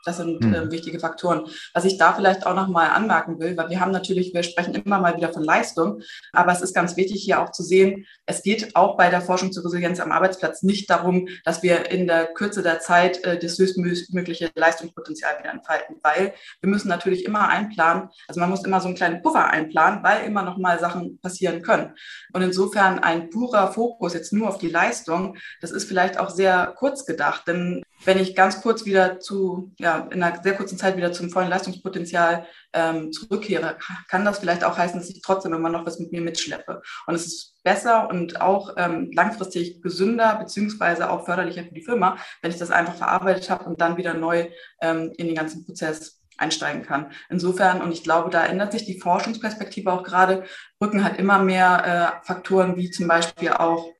[0.07, 0.55] Das sind mhm.
[0.55, 1.47] äh, wichtige Faktoren.
[1.75, 5.01] Was ich da vielleicht auch nochmal anmerken will, weil wir haben natürlich, wir sprechen immer
[5.01, 6.01] mal wieder von Leistung,
[6.33, 9.53] aber es ist ganz wichtig hier auch zu sehen, es geht auch bei der Forschung
[9.53, 13.59] zur Resilienz am Arbeitsplatz nicht darum, dass wir in der Kürze der Zeit äh, das
[13.59, 18.87] höchstmögliche Leistungspotenzial wieder entfalten, weil wir müssen natürlich immer einplanen, also man muss immer so
[18.87, 21.95] einen kleinen Puffer einplanen, weil immer noch mal Sachen passieren können.
[22.33, 26.75] Und insofern ein purer Fokus jetzt nur auf die Leistung, das ist vielleicht auch sehr
[26.77, 30.97] kurz gedacht, denn wenn ich ganz kurz wieder zu, ja, in einer sehr kurzen Zeit
[30.97, 33.79] wieder zum vollen Leistungspotenzial ähm, zurückkehre,
[34.09, 36.83] kann das vielleicht auch heißen, dass ich trotzdem immer noch was mit mir mitschleppe.
[37.07, 42.17] Und es ist besser und auch ähm, langfristig gesünder, beziehungsweise auch förderlicher für die Firma,
[42.43, 44.49] wenn ich das einfach verarbeitet habe und dann wieder neu
[44.81, 47.13] ähm, in den ganzen Prozess einsteigen kann.
[47.29, 50.45] Insofern, und ich glaube, da ändert sich die Forschungsperspektive auch gerade.
[50.83, 53.96] Rücken hat immer mehr äh, Faktoren wie zum Beispiel auch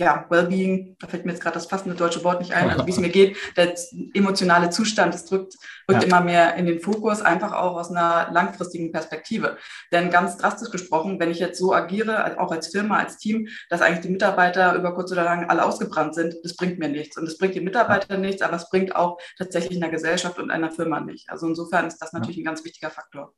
[0.00, 2.90] ja, Wellbeing, da fällt mir jetzt gerade das passende deutsche Wort nicht ein, also wie
[2.90, 3.74] es mir geht, der
[4.14, 5.54] emotionale Zustand, das drückt,
[5.88, 6.08] rückt ja.
[6.08, 9.58] immer mehr in den Fokus, einfach auch aus einer langfristigen Perspektive.
[9.92, 13.82] Denn ganz drastisch gesprochen, wenn ich jetzt so agiere, auch als Firma, als Team, dass
[13.82, 17.16] eigentlich die Mitarbeiter über kurz oder lang alle ausgebrannt sind, das bringt mir nichts.
[17.16, 20.72] Und das bringt den Mitarbeitern nichts, aber es bringt auch tatsächlich einer Gesellschaft und einer
[20.72, 21.30] Firma nicht.
[21.30, 23.34] Also insofern ist das natürlich ein ganz wichtiger Faktor.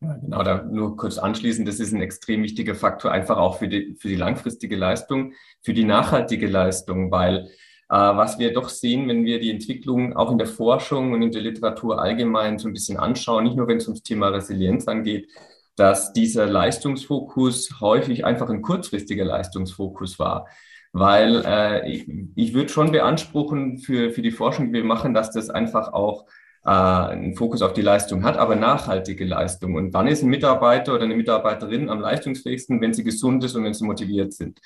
[0.00, 3.94] Genau, da nur kurz anschließend, das ist ein extrem wichtiger Faktor, einfach auch für die,
[3.98, 7.48] für die langfristige Leistung, für die nachhaltige Leistung, weil
[7.88, 11.42] was wir doch sehen, wenn wir die Entwicklung auch in der Forschung und in der
[11.42, 15.28] Literatur allgemein so ein bisschen anschauen, nicht nur wenn es ums Thema Resilienz angeht,
[15.76, 20.48] dass dieser Leistungsfokus häufig einfach ein kurzfristiger Leistungsfokus war.
[20.92, 25.30] Weil äh, ich, ich würde schon beanspruchen für, für die Forschung, die wir machen, dass
[25.32, 26.24] das einfach auch
[26.64, 29.74] äh, einen Fokus auf die Leistung hat, aber nachhaltige Leistung.
[29.74, 33.64] Und wann ist ein Mitarbeiter oder eine Mitarbeiterin am leistungsfähigsten, wenn sie gesund ist und
[33.64, 34.60] wenn sie motiviert sind?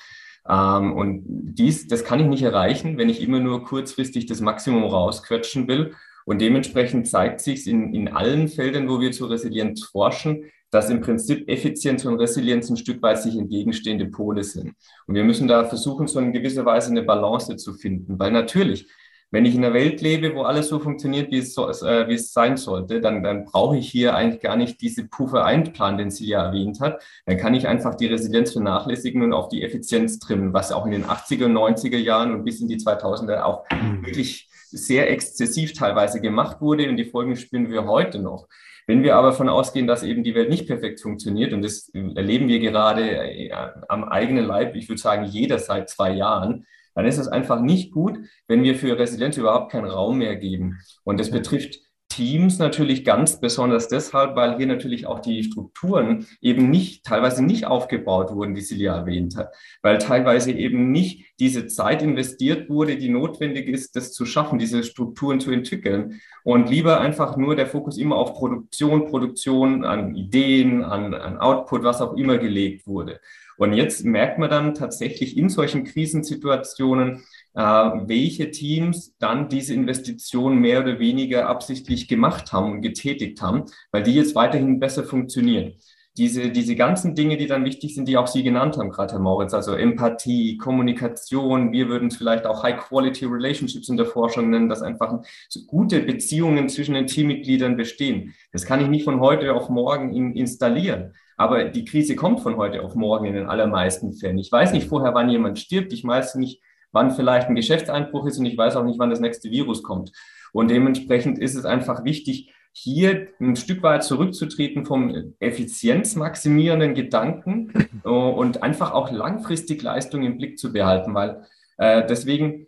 [0.47, 4.83] Ähm, und dies, das kann ich nicht erreichen, wenn ich immer nur kurzfristig das Maximum
[4.83, 5.93] rausquetschen will.
[6.25, 11.01] Und dementsprechend zeigt sich in, in allen Feldern, wo wir zur Resilienz forschen, dass im
[11.01, 14.73] Prinzip Effizienz und Resilienz ein Stück weit sich entgegenstehende Pole sind.
[15.07, 18.87] Und wir müssen da versuchen, so in gewisser Weise eine Balance zu finden, weil natürlich,
[19.31, 22.15] wenn ich in einer Welt lebe, wo alles so funktioniert, wie es, so, äh, wie
[22.15, 26.11] es sein sollte, dann, dann brauche ich hier eigentlich gar nicht diese Puffer einplanen, den
[26.11, 27.01] sie ja erwähnt hat.
[27.25, 30.91] Dann kann ich einfach die Resilienz vernachlässigen und auf die Effizienz trimmen, was auch in
[30.91, 34.05] den 80er, 90er Jahren und bis in die 2000er auch mhm.
[34.05, 38.47] wirklich sehr exzessiv teilweise gemacht wurde und die Folgen spüren wir heute noch.
[38.87, 42.47] Wenn wir aber davon ausgehen, dass eben die Welt nicht perfekt funktioniert, und das erleben
[42.47, 43.51] wir gerade äh,
[43.87, 47.91] am eigenen Leib, ich würde sagen, jeder seit zwei Jahren, dann ist es einfach nicht
[47.91, 50.79] gut, wenn wir für Resilienz überhaupt keinen Raum mehr geben.
[51.03, 56.69] Und das betrifft Teams natürlich ganz besonders deshalb, weil hier natürlich auch die Strukturen eben
[56.69, 62.01] nicht, teilweise nicht aufgebaut wurden, die Silja erwähnt hat, weil teilweise eben nicht diese Zeit
[62.01, 66.19] investiert wurde, die notwendig ist, das zu schaffen, diese Strukturen zu entwickeln.
[66.43, 71.83] Und lieber einfach nur der Fokus immer auf Produktion, Produktion, an Ideen, an, an Output,
[71.83, 73.21] was auch immer gelegt wurde.
[73.59, 77.23] Und jetzt merkt man dann tatsächlich in solchen Krisensituationen,
[77.55, 83.65] äh, welche Teams dann diese Investition mehr oder weniger absichtlich gemacht haben und getätigt haben,
[83.91, 85.73] weil die jetzt weiterhin besser funktionieren.
[86.15, 89.19] Diese, diese ganzen Dinge, die dann wichtig sind, die auch Sie genannt haben, gerade Herr
[89.19, 94.69] Moritz, also Empathie, Kommunikation, wir würden es vielleicht auch High-Quality Relationships in der Forschung nennen,
[94.69, 95.19] dass einfach
[95.49, 98.33] so gute Beziehungen zwischen den Teammitgliedern bestehen.
[98.53, 101.13] Das kann ich nicht von heute auf morgen in, installieren.
[101.39, 104.37] Aber die Krise kommt von heute auf morgen in den allermeisten Fällen.
[104.37, 105.93] Ich weiß nicht vorher, wann jemand stirbt.
[105.93, 109.21] Ich weiß nicht, wann vielleicht ein Geschäftseinbruch ist und ich weiß auch nicht, wann das
[109.21, 110.11] nächste Virus kommt.
[110.51, 117.71] Und dementsprechend ist es einfach wichtig, hier ein Stück weit zurückzutreten vom effizienzmaximierenden Gedanken
[118.03, 121.45] äh, und einfach auch langfristig Leistung im Blick zu behalten, weil
[121.79, 122.67] deswegen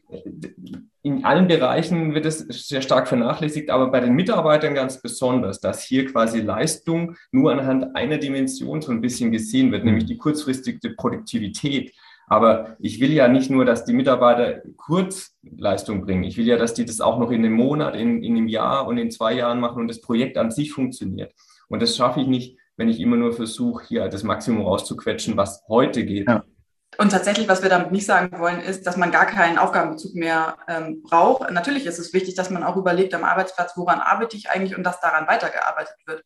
[1.03, 5.83] in allen Bereichen wird es sehr stark vernachlässigt, aber bei den Mitarbeitern ganz besonders, dass
[5.83, 10.91] hier quasi Leistung nur anhand einer Dimension so ein bisschen gesehen wird, nämlich die kurzfristige
[10.91, 11.93] Produktivität.
[12.27, 16.23] Aber ich will ja nicht nur, dass die Mitarbeiter Kurzleistung bringen.
[16.23, 18.87] Ich will ja, dass die das auch noch in einem Monat, in, in einem Jahr
[18.87, 21.33] und in zwei Jahren machen und das Projekt an sich funktioniert.
[21.67, 25.63] Und das schaffe ich nicht, wenn ich immer nur versuche, hier das Maximum rauszuquetschen, was
[25.67, 26.29] heute geht.
[26.29, 26.45] Ja.
[26.97, 30.57] Und tatsächlich, was wir damit nicht sagen wollen, ist, dass man gar keinen Aufgabenbezug mehr
[30.67, 31.49] ähm, braucht.
[31.49, 34.83] Natürlich ist es wichtig, dass man auch überlegt am Arbeitsplatz, woran arbeite ich eigentlich und
[34.83, 36.23] dass daran weitergearbeitet wird.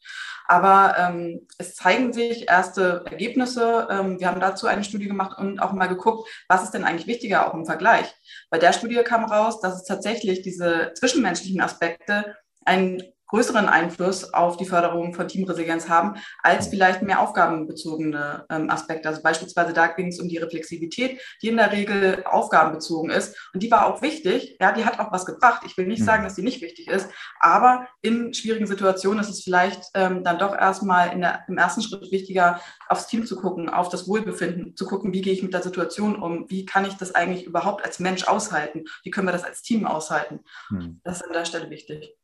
[0.47, 3.88] Aber ähm, es zeigen sich erste Ergebnisse.
[3.91, 7.08] Ähm, wir haben dazu eine Studie gemacht und auch mal geguckt, was ist denn eigentlich
[7.08, 8.13] wichtiger auch im Vergleich.
[8.49, 13.04] Bei der Studie kam raus, dass es tatsächlich diese zwischenmenschlichen Aspekte einen
[13.36, 19.10] größeren Einfluss auf die Förderung von Teamresilienz haben, als vielleicht mehr aufgabenbezogene ähm, Aspekte.
[19.10, 23.36] Also beispielsweise da ging es um die Reflexivität, die in der Regel aufgabenbezogen ist.
[23.54, 24.56] Und die war auch wichtig.
[24.62, 25.63] Ja, die hat auch was gebracht.
[25.65, 26.06] Ich will nicht mhm.
[26.06, 27.10] sagen, dass die nicht wichtig ist,
[27.41, 31.82] aber in schwierigen Situationen ist es vielleicht ähm, dann doch erstmal in der, im ersten
[31.82, 35.54] Schritt wichtiger, aufs Team zu gucken, auf das Wohlbefinden, zu gucken, wie gehe ich mit
[35.54, 39.34] der Situation um, wie kann ich das eigentlich überhaupt als Mensch aushalten, wie können wir
[39.34, 40.39] das als Team aushalten.
[40.69, 41.02] Mhm.
[41.04, 42.15] Das ist an der Stelle wichtig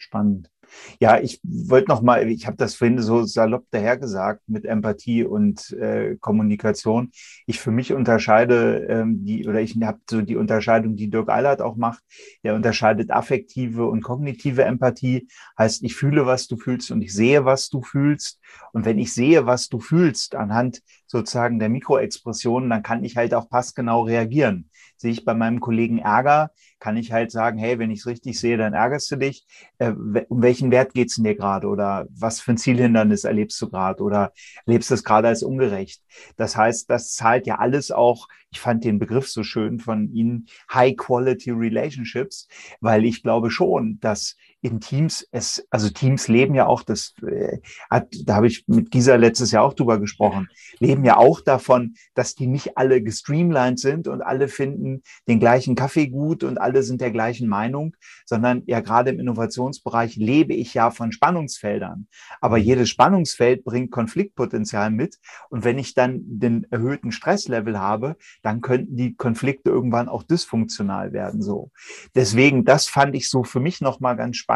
[0.00, 0.50] spannend.
[1.00, 5.72] Ja, ich wollte noch mal, ich habe das vorhin so salopp dahergesagt mit Empathie und
[5.72, 7.10] äh, Kommunikation.
[7.46, 11.60] Ich für mich unterscheide ähm, die, oder ich habe so die Unterscheidung, die Dirk Eilert
[11.60, 12.02] auch macht.
[12.42, 15.26] Er unterscheidet affektive und kognitive Empathie.
[15.58, 18.40] Heißt, ich fühle, was du fühlst und ich sehe, was du fühlst.
[18.72, 23.34] Und wenn ich sehe, was du fühlst, anhand sozusagen der Mikroexpressionen, dann kann ich halt
[23.34, 24.69] auch passgenau reagieren.
[25.00, 28.38] Sehe ich bei meinem Kollegen Ärger, kann ich halt sagen, hey, wenn ich es richtig
[28.38, 29.46] sehe, dann ärgerst du dich.
[29.78, 29.92] Äh,
[30.28, 31.68] um welchen Wert geht es dir gerade?
[31.68, 34.02] Oder was für ein Zielhindernis erlebst du gerade?
[34.02, 34.32] Oder
[34.66, 36.02] erlebst du es gerade als ungerecht?
[36.36, 40.46] Das heißt, das zahlt ja alles auch, ich fand den Begriff so schön von Ihnen,
[40.72, 42.48] High Quality Relationships,
[42.80, 47.58] weil ich glaube schon, dass in Teams es, also Teams leben ja auch, das äh,
[47.88, 50.48] hat, da habe ich mit Gisa letztes Jahr auch drüber gesprochen,
[50.78, 55.74] leben ja auch davon, dass die nicht alle gestreamlined sind und alle finden den gleichen
[55.74, 57.96] Kaffee gut und alle sind der gleichen Meinung,
[58.26, 62.06] sondern ja gerade im Innovationsbereich lebe ich ja von Spannungsfeldern.
[62.40, 65.18] Aber jedes Spannungsfeld bringt Konfliktpotenzial mit.
[65.48, 71.12] Und wenn ich dann den erhöhten Stresslevel habe, dann könnten die Konflikte irgendwann auch dysfunktional
[71.12, 71.70] werden, so.
[72.14, 74.49] Deswegen, das fand ich so für mich nochmal ganz spannend,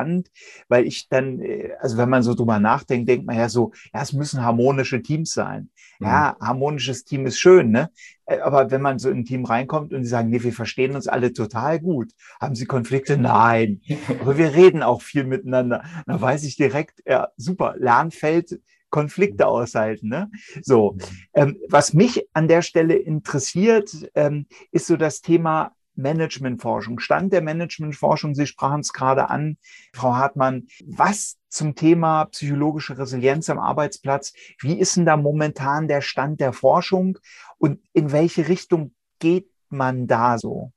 [0.68, 4.02] weil ich dann, äh, also wenn man so drüber nachdenkt, denkt man ja so, ja,
[4.02, 5.70] es müssen harmonische Teams sein.
[6.00, 6.46] Ja, mhm.
[6.46, 7.90] harmonisches Team ist schön, ne?
[8.26, 10.94] Äh, aber wenn man so in ein Team reinkommt und sie sagen, nee, wir verstehen
[10.94, 12.12] uns alle total gut.
[12.40, 13.16] Haben Sie Konflikte?
[13.16, 13.80] Nein.
[14.20, 15.84] Aber wir reden auch viel miteinander.
[16.06, 20.08] Da weiß ich direkt, ja, super, Lernfeld, Konflikte aushalten.
[20.08, 20.30] Ne?
[20.62, 21.00] So, mhm.
[21.34, 27.42] ähm, was mich an der Stelle interessiert, ähm, ist so das Thema Managementforschung, Stand der
[27.42, 28.34] Managementforschung.
[28.34, 29.56] Sie sprachen es gerade an,
[29.92, 30.66] Frau Hartmann.
[30.84, 34.32] Was zum Thema psychologische Resilienz am Arbeitsplatz?
[34.60, 37.18] Wie ist denn da momentan der Stand der Forschung
[37.58, 40.72] und in welche Richtung geht man da so?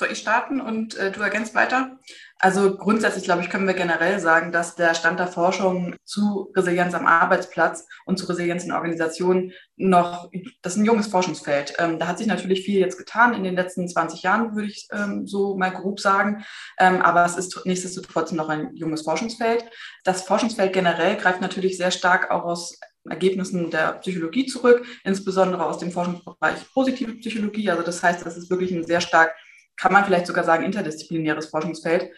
[0.00, 1.98] Soll ich starten und äh, du ergänzt weiter?
[2.38, 6.94] Also grundsätzlich, glaube ich, können wir generell sagen, dass der Stand der Forschung zu Resilienz
[6.94, 10.30] am Arbeitsplatz und zu Resilienz in Organisationen noch,
[10.62, 11.74] das ist ein junges Forschungsfeld.
[11.78, 14.88] Ähm, da hat sich natürlich viel jetzt getan in den letzten 20 Jahren, würde ich
[14.90, 16.46] ähm, so mal grob sagen.
[16.78, 19.66] Ähm, aber es ist nichtsdestotrotz noch ein junges Forschungsfeld.
[20.04, 25.76] Das Forschungsfeld generell greift natürlich sehr stark auch aus Ergebnissen der Psychologie zurück, insbesondere aus
[25.76, 27.68] dem Forschungsbereich positive Psychologie.
[27.68, 29.34] Also das heißt, das ist wirklich ein sehr stark
[29.80, 32.10] kann man vielleicht sogar sagen, interdisziplinäres Forschungsfeld.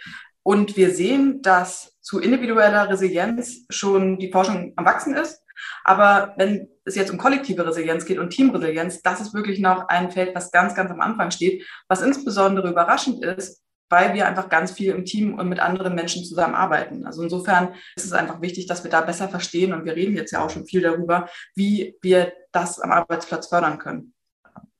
[0.43, 5.41] Und wir sehen, dass zu individueller Resilienz schon die Forschung am Wachsen ist.
[5.85, 10.11] Aber wenn es jetzt um kollektive Resilienz geht und Teamresilienz, das ist wirklich noch ein
[10.11, 14.73] Feld, was ganz, ganz am Anfang steht, was insbesondere überraschend ist, weil wir einfach ganz
[14.73, 17.07] viel im Team und mit anderen Menschen zusammenarbeiten.
[17.07, 20.33] Also insofern ist es einfach wichtig, dass wir da besser verstehen und wir reden jetzt
[20.33, 24.15] ja auch schon viel darüber, wie wir das am Arbeitsplatz fördern können.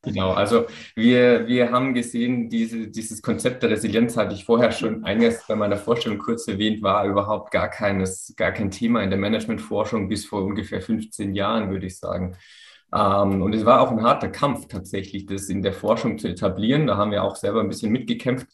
[0.05, 5.05] Genau, also wir, wir haben gesehen, diese, dieses Konzept der Resilienz hatte ich vorher schon
[5.05, 9.19] einiges bei meiner Vorstellung kurz erwähnt, war überhaupt gar, keines, gar kein Thema in der
[9.21, 12.37] Managementforschung bis vor ungefähr 15 Jahren, würde ich sagen.
[12.93, 16.89] Ähm, und es war auch ein harter Kampf tatsächlich, das in der Forschung zu etablieren.
[16.89, 18.49] Da haben wir auch selber ein bisschen mitgekämpft.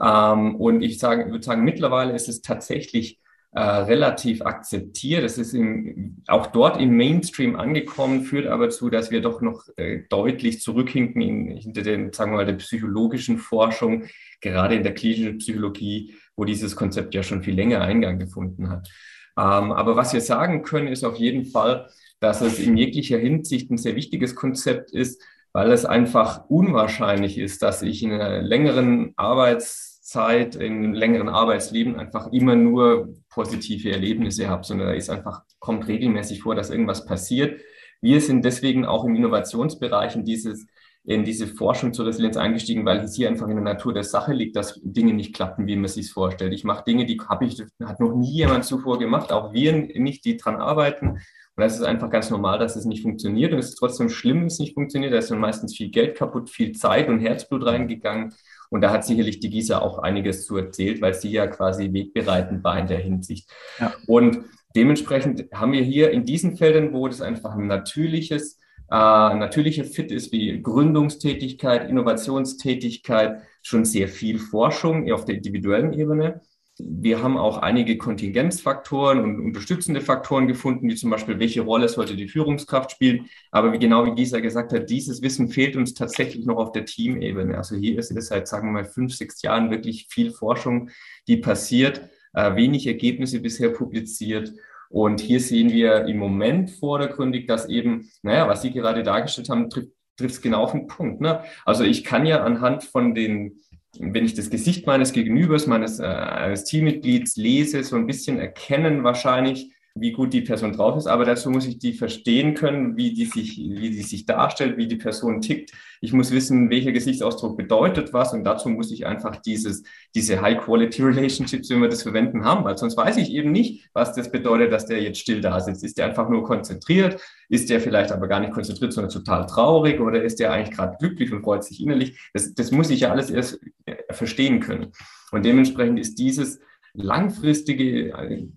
[0.00, 3.20] Ähm, und ich sage, würde sagen, mittlerweile ist es tatsächlich
[3.52, 5.24] äh, relativ akzeptiert.
[5.24, 9.64] Es ist im, auch dort im Mainstream angekommen, führt aber dazu, dass wir doch noch
[9.76, 14.04] äh, deutlich zurückhinken in, hinter den, sagen wir mal, der psychologischen Forschung,
[14.40, 18.88] gerade in der klinischen Psychologie, wo dieses Konzept ja schon viel länger Eingang gefunden hat.
[19.36, 21.88] Ähm, aber was wir sagen können, ist auf jeden Fall,
[22.20, 25.22] dass es in jeglicher Hinsicht ein sehr wichtiges Konzept ist,
[25.52, 31.96] weil es einfach unwahrscheinlich ist, dass ich in einer längeren Arbeits Zeit, in längeren Arbeitsleben
[31.96, 37.06] einfach immer nur positive Erlebnisse habe, sondern da ist einfach, kommt regelmäßig vor, dass irgendwas
[37.06, 37.60] passiert.
[38.00, 40.66] Wir sind deswegen auch im Innovationsbereich in dieses
[41.04, 44.34] in diese Forschung zur Resilienz eingestiegen, weil es hier einfach in der Natur der Sache
[44.34, 46.52] liegt, dass Dinge nicht klappen, wie man sich vorstellt.
[46.52, 50.24] Ich mache Dinge, die habe ich, hat noch nie jemand zuvor gemacht, auch wir nicht,
[50.26, 51.08] die dran arbeiten.
[51.08, 51.20] Und
[51.56, 53.52] das ist einfach ganz normal, dass es nicht funktioniert.
[53.52, 55.12] Und es ist trotzdem schlimm, wenn es nicht funktioniert.
[55.12, 58.34] Da ist dann meistens viel Geld kaputt, viel Zeit und Herzblut reingegangen.
[58.70, 62.64] Und da hat sicherlich die Gisa auch einiges zu erzählt, weil sie ja quasi wegbereitend
[62.64, 63.50] war in der Hinsicht.
[63.78, 63.92] Ja.
[64.06, 64.44] Und
[64.76, 68.58] dementsprechend haben wir hier in diesen Feldern, wo das einfach ein natürliches,
[68.90, 76.40] äh, natürlicher Fit ist, wie Gründungstätigkeit, Innovationstätigkeit, schon sehr viel Forschung auf der individuellen Ebene.
[76.88, 82.16] Wir haben auch einige Kontingenzfaktoren und unterstützende Faktoren gefunden, wie zum Beispiel, welche Rolle sollte
[82.16, 83.26] die Führungskraft spielen.
[83.50, 86.84] Aber wie genau wie Gisa gesagt hat, dieses Wissen fehlt uns tatsächlich noch auf der
[86.84, 87.56] Teamebene.
[87.56, 90.90] Also hier ist es seit, sagen wir mal, fünf, sechs Jahren wirklich viel Forschung,
[91.26, 94.52] die passiert, äh, wenig Ergebnisse bisher publiziert.
[94.88, 99.70] Und hier sehen wir im Moment vordergründig, dass eben, naja, was Sie gerade dargestellt haben,
[99.70, 101.20] trifft es genau auf den Punkt.
[101.20, 101.42] Ne?
[101.64, 103.60] Also ich kann ja anhand von den
[103.98, 109.04] wenn ich das Gesicht meines Gegenübers, meines äh, eines Teammitglieds lese, so ein bisschen erkennen
[109.04, 113.12] wahrscheinlich, wie gut die Person drauf ist, aber dazu muss ich die verstehen können, wie
[113.12, 115.72] die sich, wie die sich darstellt, wie die Person tickt.
[116.00, 119.82] Ich muss wissen, welcher Gesichtsausdruck bedeutet was und dazu muss ich einfach dieses,
[120.14, 124.32] diese High-Quality-Relationships, wenn wir das verwenden, haben, weil sonst weiß ich eben nicht, was das
[124.32, 125.84] bedeutet, dass der jetzt still da sitzt.
[125.84, 127.20] Ist der einfach nur konzentriert?
[127.50, 130.96] Ist der vielleicht aber gar nicht konzentriert, sondern total traurig oder ist der eigentlich gerade
[130.98, 132.18] glücklich und freut sich innerlich?
[132.32, 134.92] Das, das muss ich ja alles erst äh, verstehen können.
[135.32, 136.60] Und dementsprechend ist dieses
[136.94, 138.48] langfristige,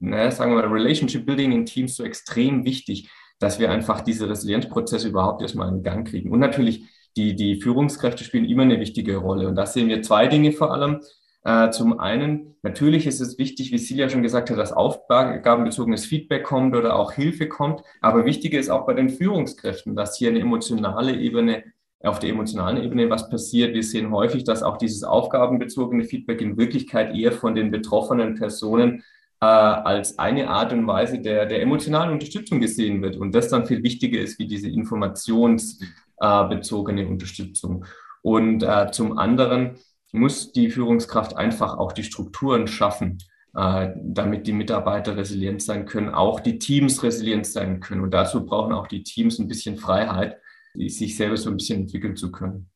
[0.00, 4.28] naja, sagen wir mal, Relationship Building in Teams so extrem wichtig, dass wir einfach diese
[4.28, 6.30] Resilienzprozesse überhaupt erstmal in Gang kriegen.
[6.30, 6.84] Und natürlich,
[7.16, 9.48] die, die Führungskräfte spielen immer eine wichtige Rolle.
[9.48, 11.00] Und da sehen wir zwei Dinge vor allem.
[11.44, 16.44] Äh, zum einen, natürlich ist es wichtig, wie Silja schon gesagt hat, dass aufgabenbezogenes Feedback
[16.44, 17.82] kommt oder auch Hilfe kommt.
[18.00, 21.64] Aber wichtiger ist auch bei den Führungskräften, dass hier eine emotionale Ebene
[22.04, 23.74] auf der emotionalen Ebene was passiert.
[23.74, 29.02] Wir sehen häufig, dass auch dieses aufgabenbezogene Feedback in Wirklichkeit eher von den betroffenen Personen
[29.40, 33.16] äh, als eine Art und Weise der, der emotionalen Unterstützung gesehen wird.
[33.16, 37.84] Und das dann viel wichtiger ist wie diese informationsbezogene äh, Unterstützung.
[38.22, 39.76] Und äh, zum anderen
[40.12, 43.18] muss die Führungskraft einfach auch die Strukturen schaffen,
[43.54, 48.02] äh, damit die Mitarbeiter resilient sein können, auch die Teams resilient sein können.
[48.02, 50.38] Und dazu brauchen auch die Teams ein bisschen Freiheit,
[50.74, 52.70] sich selber so ein bisschen entwickeln zu können.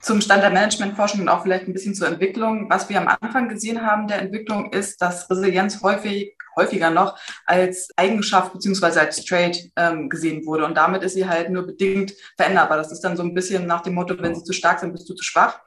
[0.00, 2.68] Zum Stand der Managementforschung und auch vielleicht ein bisschen zur Entwicklung.
[2.68, 7.90] Was wir am Anfang gesehen haben der Entwicklung ist, dass Resilienz häufig häufiger noch als
[7.96, 10.64] Eigenschaft beziehungsweise als Trade ähm, gesehen wurde.
[10.64, 12.76] Und damit ist sie halt nur bedingt veränderbar.
[12.76, 15.08] Das ist dann so ein bisschen nach dem Motto, wenn sie zu stark sind, bist
[15.08, 15.60] du zu schwach.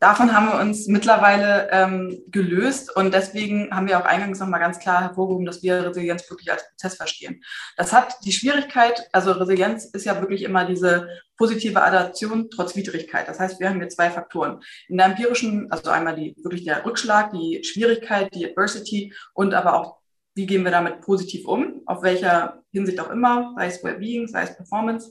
[0.00, 4.78] Davon haben wir uns mittlerweile ähm, gelöst und deswegen haben wir auch eingangs nochmal ganz
[4.78, 7.42] klar hervorgehoben, dass wir Resilienz wirklich als Prozess verstehen.
[7.76, 13.26] Das hat die Schwierigkeit, also Resilienz ist ja wirklich immer diese positive Adaption trotz Widrigkeit.
[13.26, 14.60] Das heißt, wir haben hier zwei Faktoren.
[14.88, 19.74] In der empirischen, also einmal die wirklich der Rückschlag, die Schwierigkeit, die Adversity und aber
[19.74, 19.98] auch
[20.38, 24.44] wie gehen wir damit positiv um, auf welcher Hinsicht auch immer, sei es Wellbeing, sei
[24.44, 25.10] es Performance.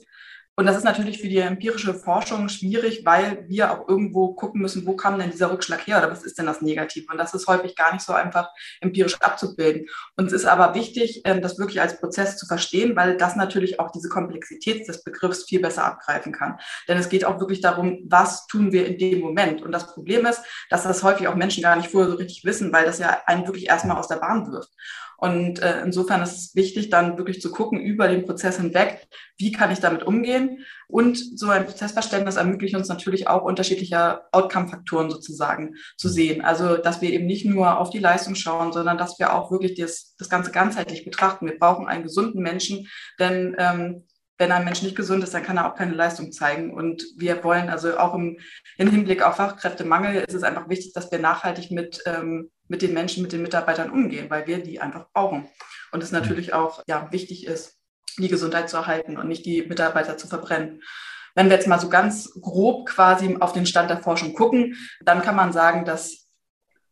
[0.56, 4.86] Und das ist natürlich für die empirische Forschung schwierig, weil wir auch irgendwo gucken müssen,
[4.86, 7.12] wo kam denn dieser Rückschlag her oder was ist denn das Negative?
[7.12, 8.48] Und das ist häufig gar nicht so einfach
[8.80, 9.86] empirisch abzubilden.
[10.16, 13.92] Uns ist aber wichtig, ähm, das wirklich als Prozess zu verstehen, weil das natürlich auch
[13.92, 16.58] diese Komplexität des Begriffs viel besser abgreifen kann.
[16.88, 19.62] Denn es geht auch wirklich darum, was tun wir in dem Moment?
[19.62, 22.72] Und das Problem ist, dass das häufig auch Menschen gar nicht vorher so richtig wissen,
[22.72, 24.72] weil das ja einen wirklich erstmal aus der Bahn wirft.
[25.20, 29.50] Und äh, insofern ist es wichtig, dann wirklich zu gucken über den Prozess hinweg, wie
[29.50, 30.64] kann ich damit umgehen.
[30.86, 36.42] Und so ein Prozessverständnis ermöglicht uns natürlich auch unterschiedliche Outcome-Faktoren sozusagen zu sehen.
[36.42, 39.74] Also, dass wir eben nicht nur auf die Leistung schauen, sondern dass wir auch wirklich
[39.74, 41.46] das, das Ganze ganzheitlich betrachten.
[41.46, 42.86] Wir brauchen einen gesunden Menschen,
[43.18, 44.04] denn ähm,
[44.38, 46.72] wenn ein Mensch nicht gesund ist, dann kann er auch keine Leistung zeigen.
[46.72, 48.38] Und wir wollen also auch im,
[48.76, 52.94] im Hinblick auf Fachkräftemangel ist es einfach wichtig, dass wir nachhaltig mit, ähm, mit den
[52.94, 55.48] Menschen, mit den Mitarbeitern umgehen, weil wir die einfach brauchen.
[55.90, 57.78] Und es natürlich auch ja, wichtig ist,
[58.18, 60.82] die Gesundheit zu erhalten und nicht die Mitarbeiter zu verbrennen.
[61.34, 65.22] Wenn wir jetzt mal so ganz grob quasi auf den Stand der Forschung gucken, dann
[65.22, 66.26] kann man sagen, dass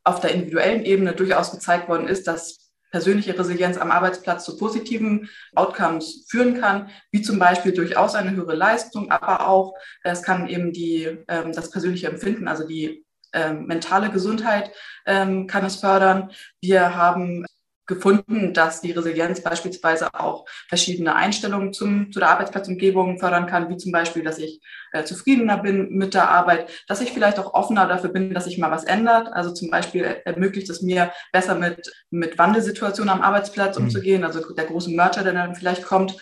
[0.04, 5.28] auf der individuellen Ebene durchaus gezeigt worden ist, dass persönliche Resilienz am Arbeitsplatz zu positiven
[5.54, 10.72] Outcomes führen kann, wie zum Beispiel durchaus eine höhere Leistung, aber auch es kann eben
[10.72, 14.70] die, ähm, das persönliche Empfinden, also die ähm, mentale Gesundheit
[15.04, 16.30] ähm, kann es fördern.
[16.60, 17.44] Wir haben
[17.86, 23.76] gefunden, dass die Resilienz beispielsweise auch verschiedene Einstellungen zum, zu der Arbeitsplatzumgebung fördern kann, wie
[23.76, 24.60] zum Beispiel, dass ich
[24.92, 28.58] äh, zufriedener bin mit der Arbeit, dass ich vielleicht auch offener dafür bin, dass sich
[28.58, 29.28] mal was ändert.
[29.32, 33.84] Also zum Beispiel ermöglicht es mir besser mit, mit Wandelsituationen am Arbeitsplatz mhm.
[33.84, 36.16] umzugehen, also der große Merger, der dann vielleicht kommt.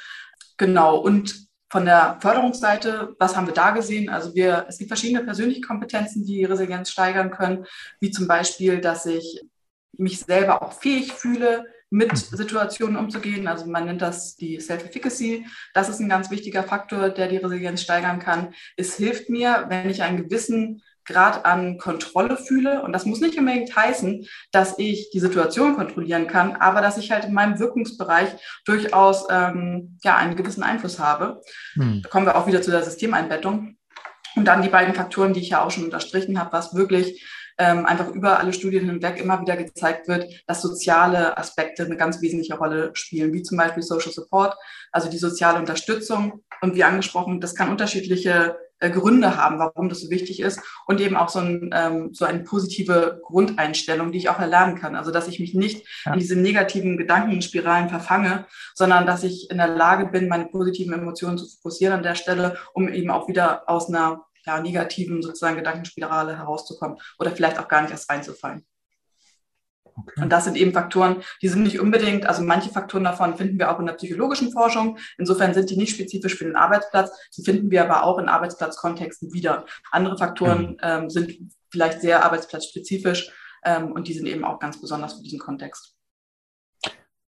[0.58, 0.98] Genau.
[0.98, 4.08] Und von der Förderungsseite, was haben wir da gesehen?
[4.08, 7.66] Also wir, es gibt verschiedene persönliche Kompetenzen, die Resilienz steigern können,
[7.98, 9.40] wie zum Beispiel, dass ich
[9.98, 12.36] mich selber auch fähig fühle, mit mhm.
[12.36, 13.46] Situationen umzugehen.
[13.46, 15.46] Also man nennt das die Self-Efficacy.
[15.74, 18.52] Das ist ein ganz wichtiger Faktor, der die Resilienz steigern kann.
[18.76, 22.82] Es hilft mir, wenn ich einen gewissen Grad an Kontrolle fühle.
[22.82, 27.12] Und das muss nicht unbedingt heißen, dass ich die Situation kontrollieren kann, aber dass ich
[27.12, 28.30] halt in meinem Wirkungsbereich
[28.64, 31.42] durchaus ähm, ja, einen gewissen Einfluss habe.
[31.74, 32.00] Hm.
[32.02, 33.76] Da kommen wir auch wieder zu der Systemeinbettung.
[34.36, 37.24] Und dann die beiden Faktoren, die ich ja auch schon unterstrichen habe, was wirklich
[37.58, 42.20] ähm, einfach über alle Studien hinweg immer wieder gezeigt wird, dass soziale Aspekte eine ganz
[42.20, 44.56] wesentliche Rolle spielen, wie zum Beispiel Social Support,
[44.92, 46.44] also die soziale Unterstützung.
[46.60, 51.00] Und wie angesprochen, das kann unterschiedliche äh, Gründe haben, warum das so wichtig ist und
[51.00, 54.96] eben auch so, ein, ähm, so eine positive Grundeinstellung, die ich auch erlernen kann.
[54.96, 56.12] Also dass ich mich nicht ja.
[56.12, 61.38] in diese negativen Gedankenspiralen verfange, sondern dass ich in der Lage bin, meine positiven Emotionen
[61.38, 66.36] zu fokussieren an der Stelle, um eben auch wieder aus einer ja, negativen sozusagen Gedankenspirale
[66.38, 68.66] herauszukommen oder vielleicht auch gar nicht erst reinzufallen.
[69.96, 70.22] Okay.
[70.22, 73.70] Und das sind eben Faktoren, die sind nicht unbedingt, also manche Faktoren davon finden wir
[73.70, 74.98] auch in der psychologischen Forschung.
[75.18, 77.12] Insofern sind die nicht spezifisch für den Arbeitsplatz.
[77.36, 79.66] Die finden wir aber auch in Arbeitsplatzkontexten wieder.
[79.92, 80.76] Andere Faktoren mhm.
[80.82, 81.38] ähm, sind
[81.70, 83.30] vielleicht sehr arbeitsplatzspezifisch
[83.64, 85.94] ähm, und die sind eben auch ganz besonders für diesen Kontext.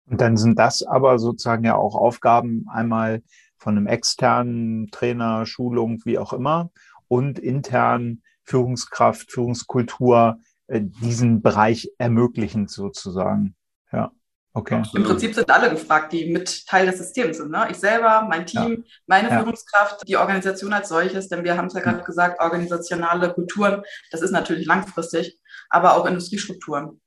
[0.07, 3.23] Und dann sind das aber sozusagen ja auch Aufgaben einmal
[3.59, 6.71] von einem externen Trainer, Schulung, wie auch immer,
[7.11, 10.39] und intern Führungskraft, Führungskultur
[10.69, 13.57] äh, diesen Bereich ermöglichen sozusagen.
[13.93, 14.13] Ja.
[14.53, 14.77] Okay.
[14.77, 15.07] Absolut.
[15.07, 17.51] Im Prinzip sind alle gefragt, die mit Teil des Systems sind.
[17.51, 17.69] Ne?
[17.71, 18.93] Ich selber, mein Team, ja.
[19.07, 19.39] meine ja.
[19.39, 24.23] Führungskraft, die Organisation als solches, denn wir haben es ja gerade gesagt, organisationale Kulturen, das
[24.23, 25.39] ist natürlich langfristig,
[25.69, 27.01] aber auch Industriestrukturen.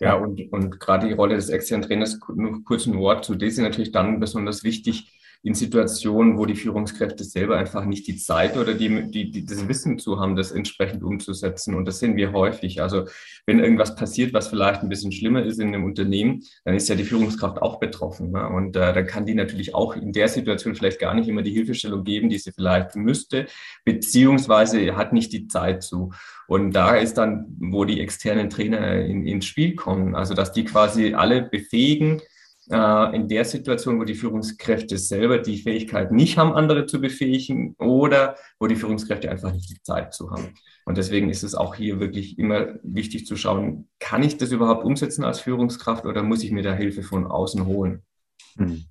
[0.00, 3.50] Ja, und, und gerade die Rolle des externen Trainers, nur kurz ein Wort zu, das
[3.50, 8.58] ist natürlich dann besonders wichtig, in Situationen, wo die Führungskräfte selber einfach nicht die Zeit
[8.58, 11.74] oder die, die, die, das Wissen zu haben, das entsprechend umzusetzen.
[11.74, 12.82] Und das sehen wir häufig.
[12.82, 13.06] Also
[13.46, 16.94] wenn irgendwas passiert, was vielleicht ein bisschen schlimmer ist in einem Unternehmen, dann ist ja
[16.94, 18.32] die Führungskraft auch betroffen.
[18.32, 18.46] Ne?
[18.48, 21.52] Und äh, dann kann die natürlich auch in der Situation vielleicht gar nicht immer die
[21.52, 23.46] Hilfestellung geben, die sie vielleicht müsste,
[23.86, 26.12] beziehungsweise hat nicht die Zeit zu.
[26.48, 30.14] Und da ist dann, wo die externen Trainer in, ins Spiel kommen.
[30.14, 32.20] Also dass die quasi alle befähigen,
[32.70, 37.74] äh, in der Situation, wo die Führungskräfte selber die Fähigkeit nicht haben, andere zu befähigen
[37.78, 40.54] oder wo die Führungskräfte einfach nicht die Zeit zu haben.
[40.84, 44.84] Und deswegen ist es auch hier wirklich immer wichtig zu schauen, kann ich das überhaupt
[44.84, 48.02] umsetzen als Führungskraft oder muss ich mir da Hilfe von außen holen?
[48.56, 48.84] Hm.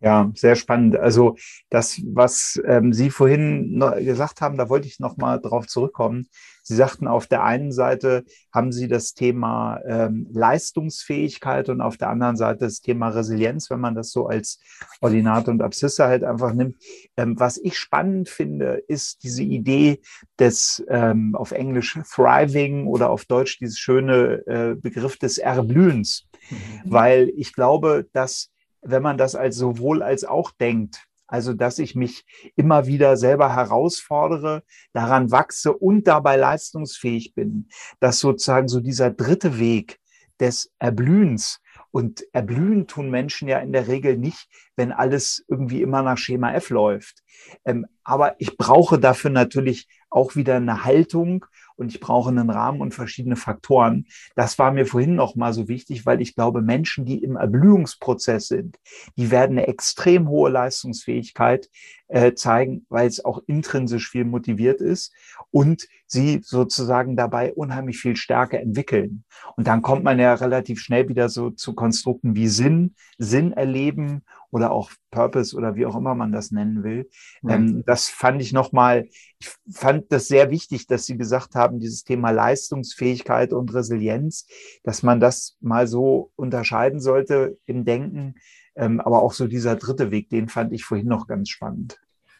[0.00, 0.96] Ja, sehr spannend.
[0.96, 1.36] Also
[1.70, 6.28] das, was ähm, Sie vorhin gesagt haben, da wollte ich noch mal drauf zurückkommen.
[6.62, 8.24] Sie sagten, auf der einen Seite
[8.54, 13.80] haben Sie das Thema ähm, Leistungsfähigkeit und auf der anderen Seite das Thema Resilienz, wenn
[13.80, 14.60] man das so als
[15.00, 16.76] Ordinate und Abszisse halt einfach nimmt.
[17.16, 20.00] Ähm, was ich spannend finde, ist diese Idee
[20.38, 26.56] des ähm, auf Englisch Thriving oder auf Deutsch dieses schöne äh, Begriff des Erblühens, mhm.
[26.84, 28.50] weil ich glaube, dass
[28.82, 32.24] wenn man das als sowohl als auch denkt, also dass ich mich
[32.56, 34.62] immer wieder selber herausfordere,
[34.92, 37.68] daran wachse und dabei leistungsfähig bin,
[38.00, 39.98] dass sozusagen so dieser dritte Weg
[40.40, 41.60] des Erblühens
[41.90, 46.52] und erblühen tun Menschen ja in der Regel nicht, wenn alles irgendwie immer nach Schema
[46.52, 47.22] F läuft.
[47.64, 51.46] Ähm, aber ich brauche dafür natürlich auch wieder eine Haltung
[51.78, 54.06] und ich brauche einen Rahmen und verschiedene Faktoren.
[54.34, 58.48] Das war mir vorhin noch mal so wichtig, weil ich glaube, Menschen, die im Erblühungsprozess
[58.48, 58.78] sind,
[59.16, 61.68] die werden eine extrem hohe Leistungsfähigkeit
[62.08, 65.12] äh, zeigen, weil es auch intrinsisch viel motiviert ist
[65.50, 69.24] und sie sozusagen dabei unheimlich viel Stärke entwickeln.
[69.56, 74.22] Und dann kommt man ja relativ schnell wieder so zu Konstrukten wie Sinn, Sinn erleben
[74.50, 77.08] oder auch Purpose oder wie auch immer man das nennen will.
[77.42, 77.50] Mhm.
[77.50, 82.04] Ähm, das fand ich nochmal, ich fand das sehr wichtig, dass Sie gesagt haben, dieses
[82.04, 84.46] Thema Leistungsfähigkeit und Resilienz,
[84.82, 88.34] dass man das mal so unterscheiden sollte im Denken.
[88.76, 91.98] Ähm, aber auch so dieser dritte Weg, den fand ich vorhin noch ganz spannend.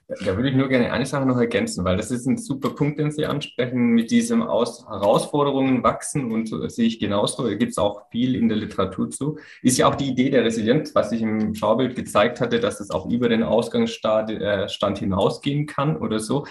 [0.09, 2.99] Da würde ich nur gerne eine Sache noch ergänzen, weil das ist ein super Punkt,
[2.99, 7.73] den Sie ansprechen, mit diesem Aus Herausforderungen wachsen und so, sehe ich genauso, da gibt
[7.73, 9.39] es auch viel in der Literatur zu.
[9.61, 12.91] Ist ja auch die Idee der Resilienz, was ich im Schaubild gezeigt hatte, dass es
[12.91, 16.47] auch über den Ausgangsstand äh, hinausgehen kann oder so.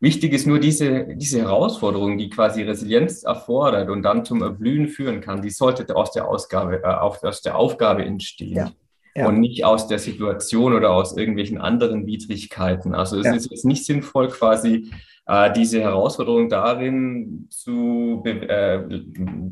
[0.00, 5.20] Wichtig ist nur diese, diese Herausforderung, die quasi Resilienz erfordert und dann zum Erblühen führen
[5.20, 8.56] kann, die sollte aus der, Ausgabe, äh, aus der Aufgabe entstehen.
[8.56, 8.72] Ja
[9.18, 9.28] ja.
[9.28, 12.94] und nicht aus der Situation oder aus irgendwelchen anderen Widrigkeiten.
[12.94, 13.34] Also es ja.
[13.34, 14.90] ist jetzt nicht sinnvoll, quasi
[15.26, 18.80] äh, diese Herausforderung darin zu, äh,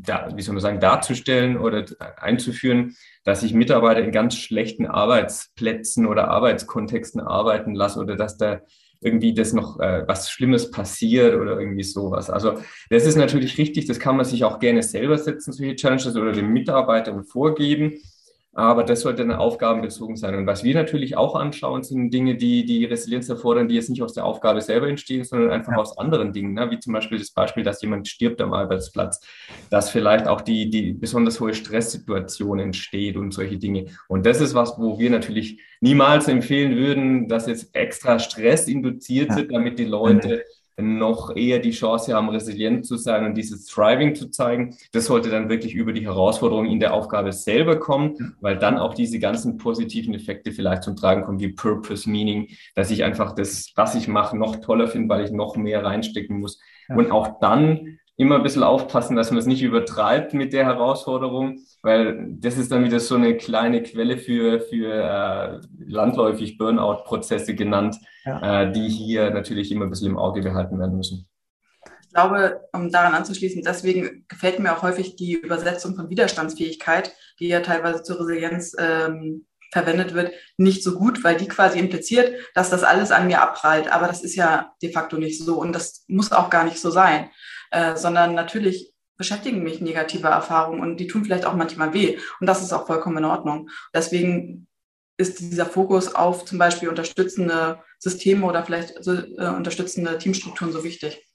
[0.05, 1.85] da, wie soll man sagen, darzustellen oder
[2.17, 8.61] einzuführen, dass ich Mitarbeiter in ganz schlechten Arbeitsplätzen oder Arbeitskontexten arbeiten lasse oder dass da
[9.01, 12.29] irgendwie das noch äh, was Schlimmes passiert oder irgendwie sowas.
[12.31, 12.59] Also
[12.89, 16.31] das ist natürlich richtig, das kann man sich auch gerne selber setzen, solche Challenges oder
[16.31, 17.99] den Mitarbeitern vorgeben.
[18.57, 20.33] Aber das sollte dann aufgabenbezogen sein.
[20.33, 24.01] Und was wir natürlich auch anschauen, sind Dinge, die die Resilienz erfordern, die jetzt nicht
[24.01, 25.77] aus der Aufgabe selber entstehen, sondern einfach ja.
[25.77, 26.71] aus anderen Dingen, ne?
[26.71, 29.21] wie zum Beispiel das Beispiel, dass jemand stirbt am Arbeitsplatz,
[29.69, 33.91] dass vielleicht auch die, die besonders hohe Stresssituation entsteht und solche Dinge.
[34.07, 39.29] Und das ist was, wo wir natürlich niemals empfehlen würden, dass jetzt extra Stress induziert
[39.29, 39.35] ja.
[39.35, 40.43] wird, damit die Leute
[40.79, 44.75] noch eher die Chance haben, resilient zu sein und dieses Thriving zu zeigen.
[44.91, 48.93] Das sollte dann wirklich über die Herausforderungen in der Aufgabe selber kommen, weil dann auch
[48.93, 53.71] diese ganzen positiven Effekte vielleicht zum Tragen kommen, wie Purpose, Meaning, dass ich einfach das,
[53.75, 56.59] was ich mache, noch toller finde, weil ich noch mehr reinstecken muss.
[56.87, 56.95] Ja.
[56.95, 61.59] Und auch dann immer ein bisschen aufpassen, dass man es nicht übertreibt mit der Herausforderung,
[61.83, 67.97] weil das ist dann wieder so eine kleine Quelle für, für äh, landläufig Burnout-Prozesse genannt,
[68.25, 68.63] ja.
[68.63, 71.29] äh, die hier natürlich immer ein bisschen im Auge behalten werden müssen.
[72.01, 77.49] Ich glaube, um daran anzuschließen, deswegen gefällt mir auch häufig die Übersetzung von Widerstandsfähigkeit, die
[77.49, 82.71] ja teilweise zur Resilienz ähm, verwendet wird, nicht so gut, weil die quasi impliziert, dass
[82.71, 83.91] das alles an mir abprallt.
[83.91, 86.89] Aber das ist ja de facto nicht so und das muss auch gar nicht so
[86.89, 87.29] sein,
[87.71, 92.47] äh, sondern natürlich beschäftigen mich negative Erfahrungen und die tun vielleicht auch manchmal weh und
[92.47, 93.69] das ist auch vollkommen in Ordnung.
[93.93, 94.67] Deswegen
[95.17, 100.83] ist dieser Fokus auf zum Beispiel unterstützende Systeme oder vielleicht so, äh, unterstützende Teamstrukturen so
[100.83, 101.25] wichtig.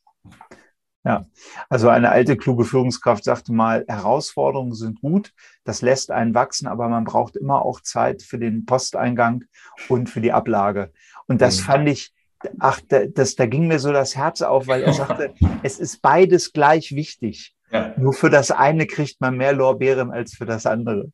[1.05, 1.26] Ja,
[1.68, 5.33] also eine alte kluge Führungskraft sagte mal, Herausforderungen sind gut,
[5.64, 9.45] das lässt einen wachsen, aber man braucht immer auch Zeit für den Posteingang
[9.89, 10.93] und für die Ablage.
[11.26, 11.64] Und das mhm.
[11.64, 12.14] fand ich,
[12.59, 16.53] ach, das, da ging mir so das Herz auf, weil er sagte, es ist beides
[16.53, 17.55] gleich wichtig.
[17.70, 17.95] Ja.
[17.97, 21.11] Nur für das eine kriegt man mehr Lorbeeren als für das andere.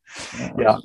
[0.59, 0.81] Ja.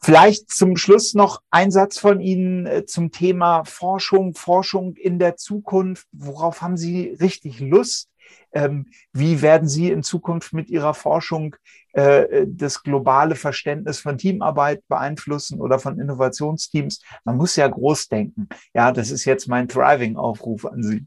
[0.00, 5.36] Vielleicht zum Schluss noch ein Satz von Ihnen äh, zum Thema Forschung, Forschung in der
[5.36, 6.06] Zukunft.
[6.12, 8.08] Worauf haben Sie richtig Lust?
[8.52, 11.56] Ähm, wie werden Sie in Zukunft mit Ihrer Forschung
[11.92, 17.02] äh, das globale Verständnis von Teamarbeit beeinflussen oder von Innovationsteams?
[17.24, 18.48] Man muss ja groß denken.
[18.74, 21.06] Ja, das ist jetzt mein Thriving-Aufruf an Sie.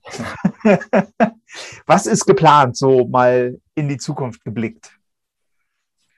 [1.86, 4.92] Was ist geplant, so mal in die Zukunft geblickt?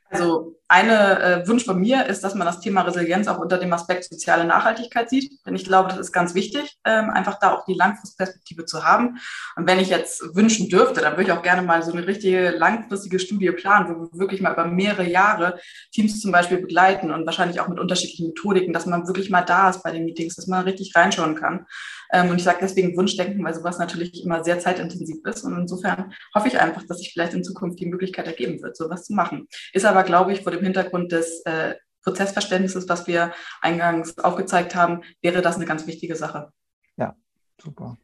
[0.09, 3.73] Also eine äh, Wunsch von mir ist, dass man das Thema Resilienz auch unter dem
[3.73, 5.45] Aspekt soziale Nachhaltigkeit sieht.
[5.45, 9.19] Denn ich glaube, das ist ganz wichtig, ähm, einfach da auch die Langfristperspektive zu haben.
[9.57, 12.51] Und wenn ich jetzt wünschen dürfte, dann würde ich auch gerne mal so eine richtige
[12.51, 15.59] langfristige Studie planen, wo wir wirklich mal über mehrere Jahre
[15.91, 19.69] Teams zum Beispiel begleiten und wahrscheinlich auch mit unterschiedlichen Methodiken, dass man wirklich mal da
[19.69, 21.65] ist bei den Meetings, dass man richtig reinschauen kann.
[22.13, 25.43] Ähm, und ich sage deswegen Wunschdenken, weil sowas natürlich immer sehr zeitintensiv ist.
[25.43, 29.05] Und insofern hoffe ich einfach, dass sich vielleicht in Zukunft die Möglichkeit ergeben wird, sowas
[29.05, 29.47] zu machen.
[29.73, 34.75] Ist aber, glaube ich, vor dem dem Hintergrund des äh, Prozessverständnisses, was wir eingangs aufgezeigt
[34.75, 36.51] haben, wäre das eine ganz wichtige Sache.
[36.97, 37.15] Ja,
[37.61, 37.97] super.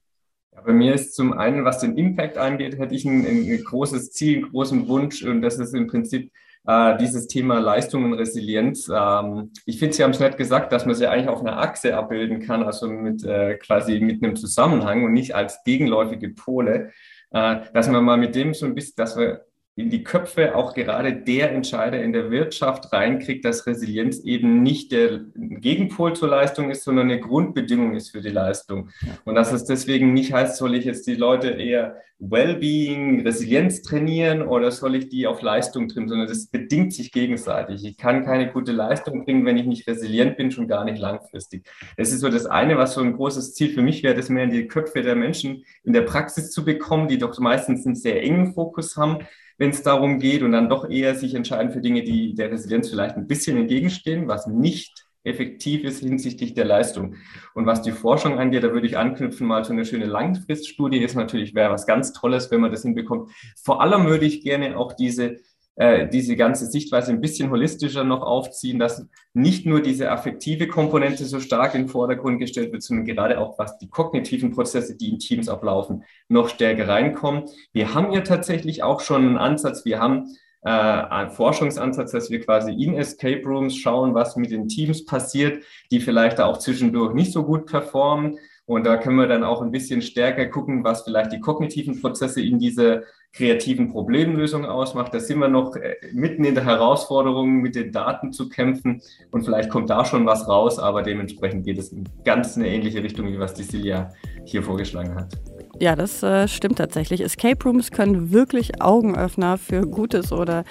[0.53, 4.11] Ja, bei mir ist zum einen, was den Impact angeht, hätte ich ein, ein großes
[4.11, 6.31] Ziel, einen großen Wunsch und das ist im Prinzip
[6.67, 8.91] äh, dieses Thema Leistung und Resilienz.
[8.93, 11.95] Ähm, ich finde, Sie haben es nicht gesagt, dass man sie eigentlich auf einer Achse
[11.95, 16.91] abbilden kann, also mit äh, quasi mit einem Zusammenhang und nicht als gegenläufige Pole,
[17.31, 19.45] äh, dass man mal mit dem so ein bisschen, dass wir
[19.77, 24.91] in die Köpfe auch gerade der Entscheider in der Wirtschaft reinkriegt, dass Resilienz eben nicht
[24.91, 28.89] der Gegenpol zur Leistung ist, sondern eine Grundbedingung ist für die Leistung.
[29.23, 34.41] Und dass es deswegen nicht heißt, soll ich jetzt die Leute eher Wellbeing, Resilienz trainieren
[34.41, 37.85] oder soll ich die auf Leistung trimmen, sondern das bedingt sich gegenseitig.
[37.85, 41.69] Ich kann keine gute Leistung bringen, wenn ich nicht resilient bin, schon gar nicht langfristig.
[41.97, 44.45] Das ist so das eine, was so ein großes Ziel für mich wäre, das mehr
[44.45, 48.23] in die Köpfe der Menschen in der Praxis zu bekommen, die doch meistens einen sehr
[48.23, 49.19] engen Fokus haben
[49.57, 52.89] wenn es darum geht und dann doch eher sich entscheiden für Dinge, die der Resilienz
[52.89, 57.15] vielleicht ein bisschen entgegenstehen, was nicht effektiv ist hinsichtlich der Leistung.
[57.53, 61.15] Und was die Forschung angeht, da würde ich anknüpfen, mal so eine schöne Langfriststudie ist
[61.15, 63.31] natürlich, wäre was ganz Tolles, wenn man das hinbekommt.
[63.61, 65.37] Vor allem würde ich gerne auch diese
[65.77, 71.23] äh, diese ganze Sichtweise ein bisschen holistischer noch aufziehen, dass nicht nur diese affektive Komponente
[71.25, 75.09] so stark in den Vordergrund gestellt wird, sondern gerade auch was die kognitiven Prozesse, die
[75.09, 77.43] in Teams ablaufen, noch stärker reinkommen.
[77.73, 80.25] Wir haben ja tatsächlich auch schon einen Ansatz, wir haben
[80.63, 85.63] äh, einen Forschungsansatz, dass wir quasi in Escape Rooms schauen, was mit den Teams passiert,
[85.91, 88.39] die vielleicht auch zwischendurch nicht so gut performen.
[88.67, 92.41] Und da können wir dann auch ein bisschen stärker gucken, was vielleicht die kognitiven Prozesse
[92.41, 95.13] in dieser kreativen Problemlösung ausmacht.
[95.13, 99.01] Da sind wir noch äh, mitten in der Herausforderung, mit den Daten zu kämpfen
[99.31, 103.01] und vielleicht kommt da schon was raus, aber dementsprechend geht es in ganz eine ähnliche
[103.01, 104.11] Richtung, wie was die Silja
[104.43, 105.33] hier vorgeschlagen hat.
[105.79, 107.21] Ja, das äh, stimmt tatsächlich.
[107.21, 110.65] Escape Rooms können wirklich Augenöffner für gutes oder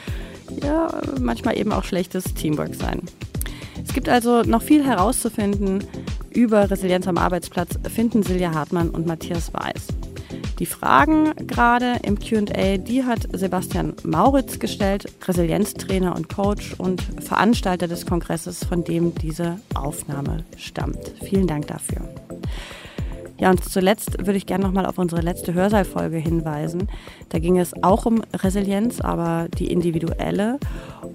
[0.63, 0.89] ja,
[1.19, 3.01] manchmal eben auch schlechtes Teamwork sein.
[3.87, 5.85] Es gibt also noch viel herauszufinden
[6.31, 9.87] über Resilienz am Arbeitsplatz, finden Silja Hartmann und Matthias Weiß.
[10.59, 17.89] Die Fragen gerade im QA, die hat Sebastian Mauritz gestellt, Resilienztrainer und Coach und Veranstalter
[17.89, 21.13] des Kongresses, von dem diese Aufnahme stammt.
[21.23, 22.09] Vielen Dank dafür.
[23.39, 26.89] Ja, und zuletzt würde ich gerne nochmal auf unsere letzte Hörsaalfolge hinweisen.
[27.29, 30.59] Da ging es auch um Resilienz, aber die individuelle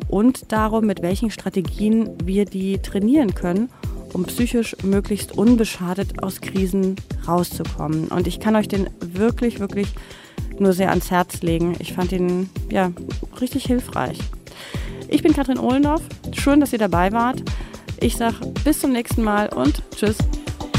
[0.08, 3.70] und darum, mit welchen Strategien wir die trainieren können
[4.14, 6.96] um psychisch möglichst unbeschadet aus Krisen
[7.28, 8.08] rauszukommen.
[8.08, 9.88] Und ich kann euch den wirklich, wirklich
[10.60, 11.76] nur sehr ans Herz legen.
[11.80, 12.92] Ich fand ihn ja
[13.40, 14.20] richtig hilfreich.
[15.08, 16.02] Ich bin Katrin Ohlendorf.
[16.34, 17.44] Schön, dass ihr dabei wart.
[18.00, 20.18] Ich sage bis zum nächsten Mal und tschüss.